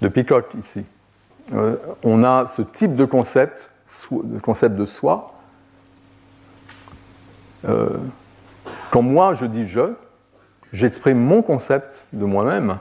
[0.00, 0.84] de Peacock ici.
[1.54, 3.70] Euh, on a ce type de concept,
[4.10, 5.34] de concept de soi.
[7.68, 7.88] Euh,
[8.90, 9.92] quand moi je dis je,
[10.72, 12.78] j'exprime mon concept de moi-même,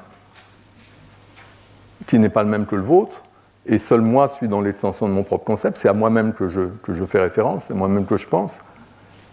[2.08, 3.24] qui n'est pas le même que le vôtre,
[3.66, 6.62] et seul moi suis dans l'extension de mon propre concept, c'est à moi-même que je,
[6.84, 8.64] que je fais référence, c'est moi-même que je pense.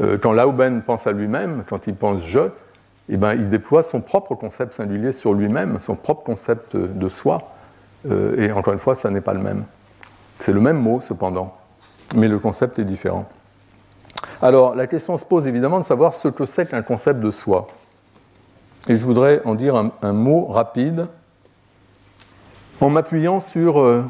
[0.03, 2.51] euh, quand Lauben pense à lui-même, quand il pense je,
[3.09, 7.39] eh ben, il déploie son propre concept singulier sur lui-même, son propre concept de soi.
[8.11, 9.65] Euh, et encore une fois, ça n'est pas le même.
[10.37, 11.57] C'est le même mot, cependant,
[12.15, 13.29] mais le concept est différent.
[14.43, 17.69] Alors, la question se pose évidemment de savoir ce que c'est qu'un concept de soi.
[18.89, 21.09] Et je voudrais en dire un, mot rapide
[22.81, 24.05] en m'appuyant sur euh,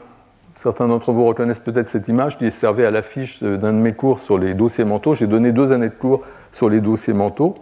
[0.56, 3.92] Certains d'entre vous reconnaissent peut-être cette image qui est servée à l'affiche d'un de mes
[3.92, 5.12] cours sur les dossiers mentaux.
[5.12, 7.56] J'ai donné deux années de cours sur les dossiers mentaux.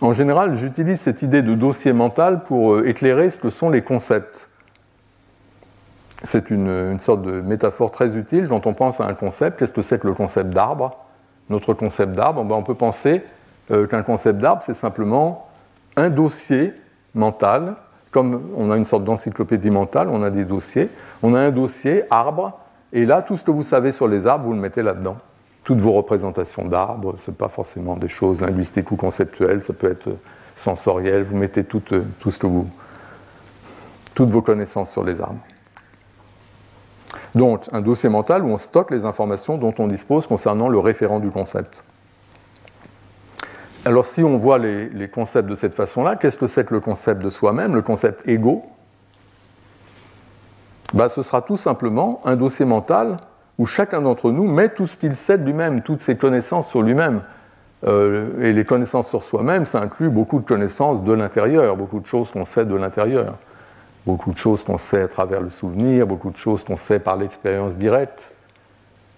[0.00, 3.82] En général, j'utilise cette idée de dossier mental pour euh, éclairer ce que sont les
[3.82, 4.50] concepts.
[6.22, 9.58] C'est une, sorte de métaphore très utile quand on pense à un concept.
[9.58, 10.96] Qu'est-ce que c'est que le concept d'arbre?
[11.50, 13.24] Notre concept d'arbre, ben, on peut penser
[13.72, 15.47] euh, qu'un concept d'arbre, c'est simplement
[15.98, 16.72] un dossier
[17.14, 17.76] mental
[18.10, 20.88] comme on a une sorte d'encyclopédie mentale, on a des dossiers,
[21.22, 22.58] on a un dossier arbre,
[22.92, 25.18] et là, tout ce que vous savez sur les arbres, vous le mettez là-dedans.
[25.62, 29.90] Toutes vos représentations d'arbres, ce n'est pas forcément des choses linguistiques ou conceptuelles, ça peut
[29.90, 30.08] être
[30.54, 32.68] sensoriel, vous mettez euh, tout ce que vous,
[34.14, 35.40] toutes vos connaissances sur les arbres.
[37.34, 41.20] Donc, un dossier mental où on stocke les informations dont on dispose concernant le référent
[41.20, 41.84] du concept.
[43.84, 47.22] Alors si on voit les, concepts de cette façon-là, qu'est-ce que c'est que le concept
[47.22, 48.64] de soi-même, le concept ego?
[50.92, 53.18] Bah, Ce sera tout simplement un dossier mental
[53.58, 56.82] où chacun d'entre nous met tout ce qu'il sait de lui-même, toutes ses connaissances sur
[56.82, 57.22] lui-même.
[57.86, 62.06] Euh, et les connaissances sur soi-même, ça inclut beaucoup de connaissances de l'intérieur, beaucoup de
[62.06, 63.36] choses qu'on sait de l'intérieur,
[64.04, 67.16] beaucoup de choses qu'on sait à travers le souvenir, beaucoup de choses qu'on sait par
[67.16, 68.32] l'expérience directe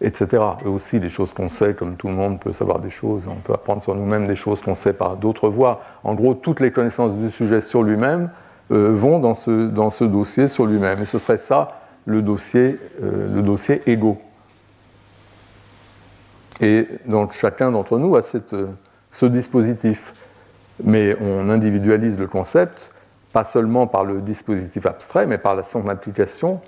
[0.01, 0.43] etc.
[0.65, 3.37] Et aussi des choses qu'on sait, comme tout le monde peut savoir des choses, on
[3.37, 5.83] peut apprendre sur nous-mêmes des choses qu'on sait par d'autres voies.
[6.05, 8.31] En gros, toutes les connaissances du sujet sur lui-même
[8.73, 11.01] euh, vont dans ce, dans ce dossier sur lui-même.
[11.01, 14.19] Et ce serait ça le dossier, euh, le dossier égo.
[16.61, 18.69] Et donc chacun d'entre nous a cette, euh,
[19.11, 20.15] ce dispositif.
[20.83, 22.93] Mais on individualise le concept,
[23.33, 26.61] pas seulement par le dispositif abstrait, mais par son application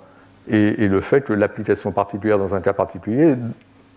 [0.49, 3.35] et, le fait que l'application particulière dans un cas particulier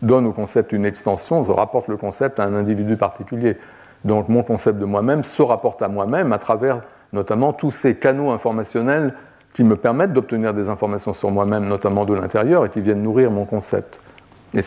[0.02, 3.56] donne au concept une extension, se rapporte le concept à un individu particulier.
[4.04, 6.82] Donc mon concept de moi-même se rapporte à moi-même à travers
[7.12, 9.14] notamment tous ces canaux informationnels
[9.54, 13.30] qui me permettent d'obtenir des informations sur moi-même, notamment de l'intérieur, et qui viennent nourrir
[13.30, 14.02] mon concept.
[14.54, 14.60] Et,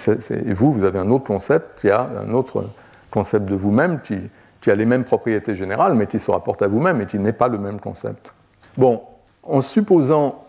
[0.54, 2.66] vous, vous avez un autre concept qui a un autre
[3.12, 4.18] concept de vous-même qui,
[4.62, 7.34] qui a les mêmes propriétés générales, mais qui se rapporte à vous-même et qui n'est
[7.34, 8.34] pas le même concept.
[8.78, 9.02] Bon,
[9.44, 10.44] en supposant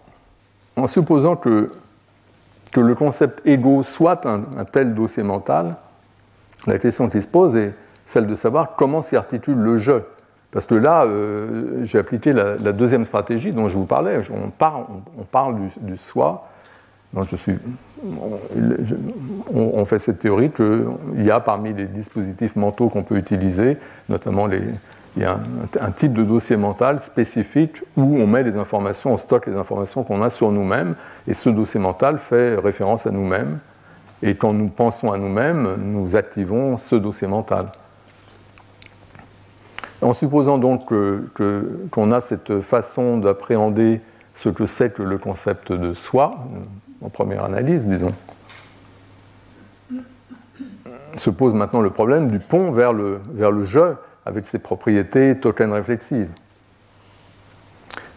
[0.76, 1.70] en supposant que,
[2.76, 5.76] le concept ego soit un, tel dossier mental,
[6.66, 7.74] la question qui se pose est
[8.04, 10.00] celle de savoir comment s'y articule le je.
[10.52, 14.20] Parce que là, euh, j'ai appliqué la, deuxième stratégie dont je vous parlais.
[14.30, 16.48] On parle, du, soi.
[17.14, 17.26] on,
[19.52, 20.86] on, fait cette théorie qu'il
[21.24, 23.78] y a parmi les dispositifs mentaux qu'on peut utiliser,
[24.08, 24.62] notamment les,
[25.16, 25.40] il y a
[25.80, 30.04] un, type de dossier mental spécifique où on met les informations, on stocke les informations
[30.04, 30.94] qu'on a sur nous-mêmes,
[31.26, 33.58] et ce dossier mental fait référence à nous-mêmes.
[34.22, 37.72] Et quand nous pensons à nous-mêmes, nous activons ce dossier mental.
[40.00, 40.88] En supposant donc
[41.90, 44.00] qu'on a cette façon d'appréhender
[44.34, 46.36] ce que c'est que le concept de soi,
[47.02, 48.12] en première analyse, disons,
[51.16, 53.94] se pose maintenant le problème du pont vers le, vers le je
[54.26, 56.30] avec ses propriétés token réflexives.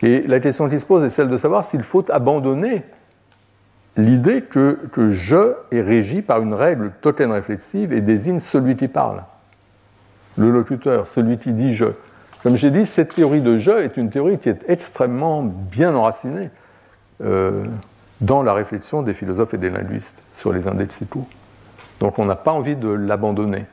[0.01, 2.83] Et la question qui se pose est celle de savoir s'il faut abandonner
[3.95, 4.77] l'idée que,
[5.09, 9.23] je est régi par une règle token réflexive et désigne celui qui parle,
[10.37, 11.85] le locuteur, celui qui dit je.
[12.41, 16.49] Comme j'ai dit, cette théorie de je est une théorie qui est extrêmement bien enracinée
[17.23, 17.63] euh,
[18.19, 21.25] dans la réflexion des philosophes et des linguistes sur les indexicaux.
[22.01, 23.65] Donc on n'a pas envie de l'abandonner.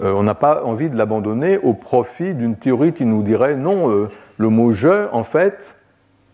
[0.00, 3.90] Euh, on n'a pas envie de l'abandonner au profit d'une théorie qui nous dirait non,
[3.90, 4.08] euh,
[4.38, 5.76] le mot je, en fait,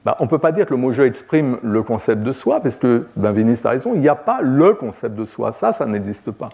[0.05, 2.60] bah, on ne peut pas dire que le mot je exprime le concept de soi,
[2.60, 5.86] parce que Benveniste a raison, il n'y a pas le concept de soi, ça, ça
[5.86, 6.51] n'existe pas.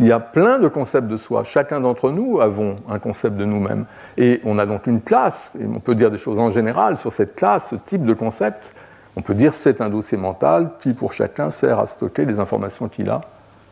[0.00, 1.42] Il y a plein de concepts de soi.
[1.42, 3.84] Chacun d'entre nous avons un concept de nous-mêmes.
[4.16, 7.12] Et on a donc une classe, et on peut dire des choses en général sur
[7.12, 8.74] cette classe, ce type de concept.
[9.16, 12.88] On peut dire c'est un dossier mental qui, pour chacun, sert à stocker les informations
[12.88, 13.22] qu'il a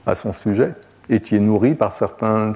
[0.05, 0.75] à son sujet
[1.09, 2.53] et qui est nourri par certains,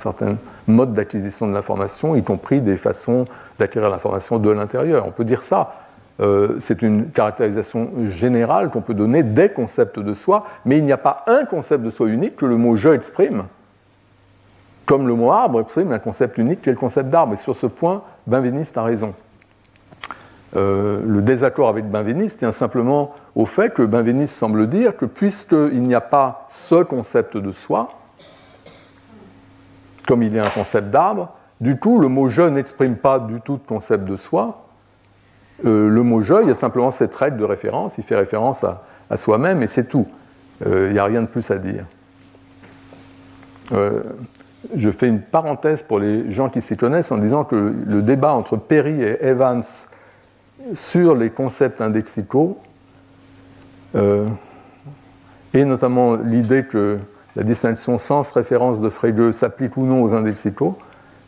[0.67, 3.25] modes d'acquisition de l'information, y compris des façons
[3.59, 5.07] d'acquérir l'information de l'intérieur.
[5.07, 5.75] On peut dire ça.
[6.21, 10.93] Euh, c'est une caractérisation générale qu'on peut donner des concepts de soi, mais il n'y
[10.93, 13.45] a pas un concept de soi unique que le mot je exprime,
[14.85, 17.33] comme le mot arbre exprime un concept unique qui est le concept d'arbre.
[17.33, 19.15] Et sur ce point, Benveniste a raison.
[20.57, 25.83] Euh, le désaccord avec Benveniste tient simplement au fait que Benveniste semble dire que puisqu'il
[25.83, 28.00] n'y a pas ce concept de soi,
[30.07, 33.41] comme il y a un concept d'arbre, du tout, le mot je n'exprime pas du
[33.41, 34.67] tout de concept de soi.
[35.67, 38.65] Euh, le mot je, il y a simplement cette règle de référence, il fait référence
[38.65, 40.07] à, soi-même et c'est tout.
[40.67, 41.85] Euh, il n'y a rien de plus à dire.
[43.73, 44.03] Euh,
[44.75, 48.33] je fais une parenthèse pour les gens qui s'y connaissent en disant que le débat
[48.33, 49.63] entre Perry et Evans
[50.73, 52.59] sur les concepts indexicaux,
[55.55, 56.99] et notamment l'idée que
[57.37, 60.79] la distinction sens-référence de Frege s'applique ou non aux indexicaux,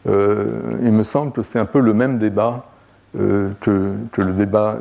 [0.08, 2.66] euh, il me semble que c'est un peu le même débat
[3.18, 4.78] euh, que, le débat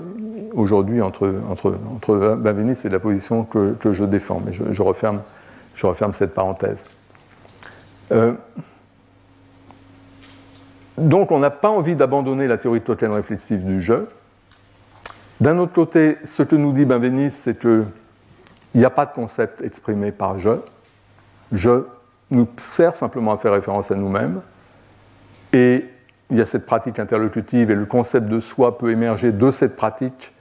[0.53, 4.41] aujourd'hui entre, entre, Benveniste et la position que, je défends.
[4.45, 5.22] Mais je, referme,
[6.11, 6.85] cette parenthèse.
[8.11, 8.34] Euh,
[10.98, 14.07] donc on n'a pas envie d'abandonner la théorie totale réflexive du jeu.
[15.39, 17.85] D'un autre côté, ce que nous dit Benveniste, c'est qu'il
[18.76, 20.52] n'y a pas de concept exprimé par je.
[21.52, 21.84] Je
[22.32, 24.41] nous sert simplement à faire référence à nous-mêmes.
[25.53, 25.86] Et
[26.30, 29.76] il y a cette pratique interlocutive et le concept de soi peut émerger de cette
[29.76, 30.34] pratique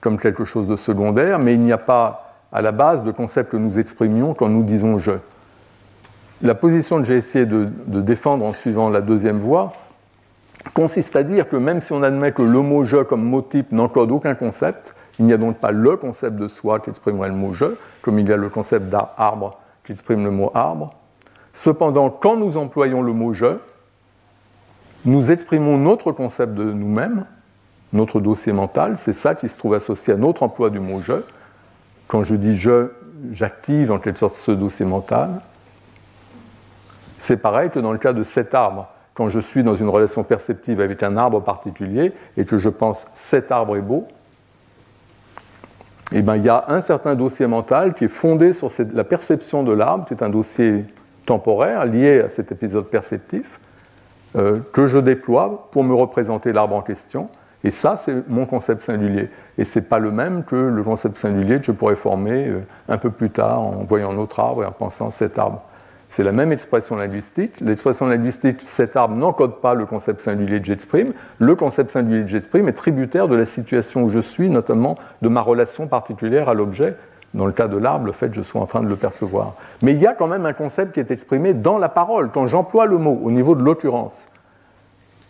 [0.00, 3.50] comme quelque chose de secondaire, mais il n'y a pas à la base de concept
[3.50, 5.12] que nous exprimions quand nous disons je.
[6.42, 9.72] La position que j'ai essayé de, défendre en suivant la deuxième voie
[10.74, 13.72] consiste à dire que même si on admet que le mot je comme mot type
[13.72, 17.34] n'encode aucun concept, il n'y a donc pas le concept de soi qui exprimerait le
[17.34, 17.66] mot je,
[18.00, 20.94] comme il y a le concept d'arbre qui exprime le mot arbre.
[21.52, 23.58] Cependant, quand nous employons le mot je,
[25.04, 27.26] nous exprimons notre concept de nous-mêmes,
[27.92, 31.22] notre dossier mental, c'est ça qui se trouve associé à notre emploi du mot je.
[32.08, 32.90] Quand je dis je,
[33.30, 35.38] j'active en quelque sorte ce dossier mental.
[37.18, 38.88] C'est pareil que dans le cas de cet arbre.
[39.14, 43.06] Quand je suis dans une relation perceptive avec un arbre particulier et que je pense
[43.14, 44.08] cet arbre est beau,
[46.14, 49.62] eh bien, il y a un certain dossier mental qui est fondé sur la perception
[49.62, 50.84] de l'arbre, qui est un dossier
[51.26, 53.60] temporaire lié à cet épisode perceptif.
[54.34, 57.26] Euh, que je déploie pour me représenter l'arbre en question.
[57.64, 59.28] Et ça, c'est mon concept singulier.
[59.58, 62.60] Et ce n'est pas le même que le concept singulier que je pourrais former euh,
[62.88, 65.62] un peu plus tard en voyant un autre arbre et en pensant cet arbre.
[66.12, 67.58] C'est la même expression linguistique.
[67.62, 71.14] L'expression linguistique, cet arbre n'encode pas le concept singulier que j'exprime.
[71.38, 75.30] Le concept singulier que j'exprime est tributaire de la situation où je suis, notamment de
[75.30, 76.96] ma relation particulière à l'objet.
[77.32, 79.54] Dans le cas de l'arbre, le fait que je sois en train de le percevoir.
[79.80, 82.46] Mais il y a quand même un concept qui est exprimé dans la parole, quand
[82.46, 84.28] j'emploie le mot, au niveau de l'occurrence.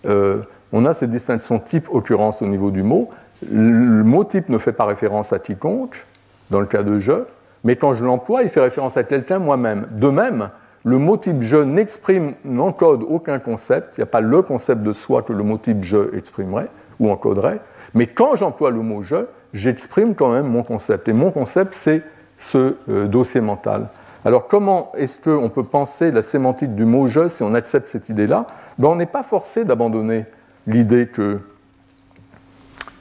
[0.07, 0.43] Euh,
[0.73, 3.09] on a cette distinction type-occurrence au niveau du mot.
[3.49, 6.05] Le mot type ne fait pas référence à quiconque,
[6.51, 7.23] dans le cas de je,
[7.63, 9.87] mais quand je l'emploie, il fait référence à quelqu'un moi-même.
[9.93, 10.51] De même,
[10.85, 14.93] le mot type je n'exprime, n'encode aucun concept, il n'y a pas le concept de
[14.93, 16.69] soi que le mot type je exprimerait
[16.99, 17.61] ou encoderait,
[17.95, 21.09] mais quand j'emploie le mot je, j'exprime quand même mon concept.
[21.09, 22.03] Et mon concept, c'est
[22.37, 23.89] ce euh, dossier mental.
[24.25, 28.09] Alors comment est-ce qu'on peut penser la sémantique du mot je si on accepte cette
[28.09, 28.47] idée-là?
[28.79, 30.27] Ben, On n'est pas forcé d'abandonner
[30.67, 31.41] l'idée que,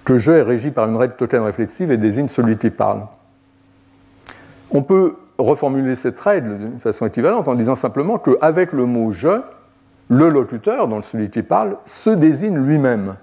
[0.03, 3.03] que je est régi par une règle token réflexive et désigne celui qui parle.
[4.71, 5.15] On peut
[5.45, 9.41] reformuler cette règle d'une façon équivalente en disant simplement qu'avec le mot je,
[10.09, 13.15] le locuteur, donc celui qui parle, se désigne lui-même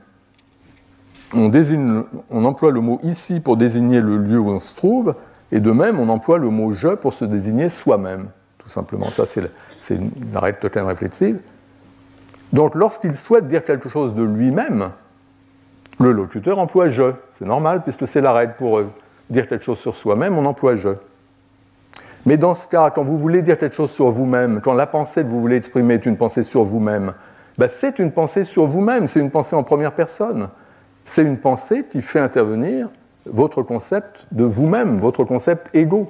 [1.34, 5.14] on, emploie le mot ici pour désigner le lieu où on se trouve,
[5.52, 8.28] et de même, on emploie le mot je pour se désigner soi-même,
[8.58, 9.10] tout simplement.
[9.10, 10.00] Ça, c'est
[10.32, 11.40] la règle token réflexive.
[12.52, 14.90] Donc, lorsqu'il souhaite dire quelque chose de lui-même,
[16.00, 17.12] le locuteur emploie je.
[17.30, 18.90] C'est normal, puisque c'est la règle pour euh,
[19.28, 20.90] dire quelque chose sur soi-même, on emploie je.
[22.28, 25.22] Mais dans ce cas, quand vous voulez dire quelque chose sur vous-même, quand la pensée
[25.22, 27.14] que vous voulez exprimer est une pensée sur vous-même,
[27.56, 30.48] ben, c'est une pensée sur vous-même, c'est une pensée en première personne
[31.08, 32.90] c'est une pensée qui fait intervenir
[33.24, 36.06] votre concept de vous-même, votre concept égo.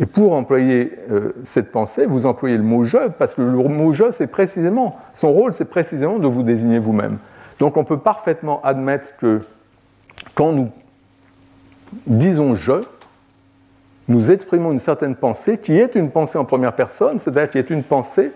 [0.00, 3.92] Et pour employer euh, cette pensée, vous employez le mot je, parce que le mot
[3.92, 7.18] je, c'est précisément, son rôle, c'est précisément de vous désigner vous-même.
[7.60, 9.42] Donc on peut parfaitement admettre que
[10.34, 10.70] quand nous
[12.08, 12.82] disons je,
[14.08, 17.70] nous exprimons une certaine pensée qui est une pensée en première personne, c'est-à-dire qui est
[17.70, 18.32] une pensée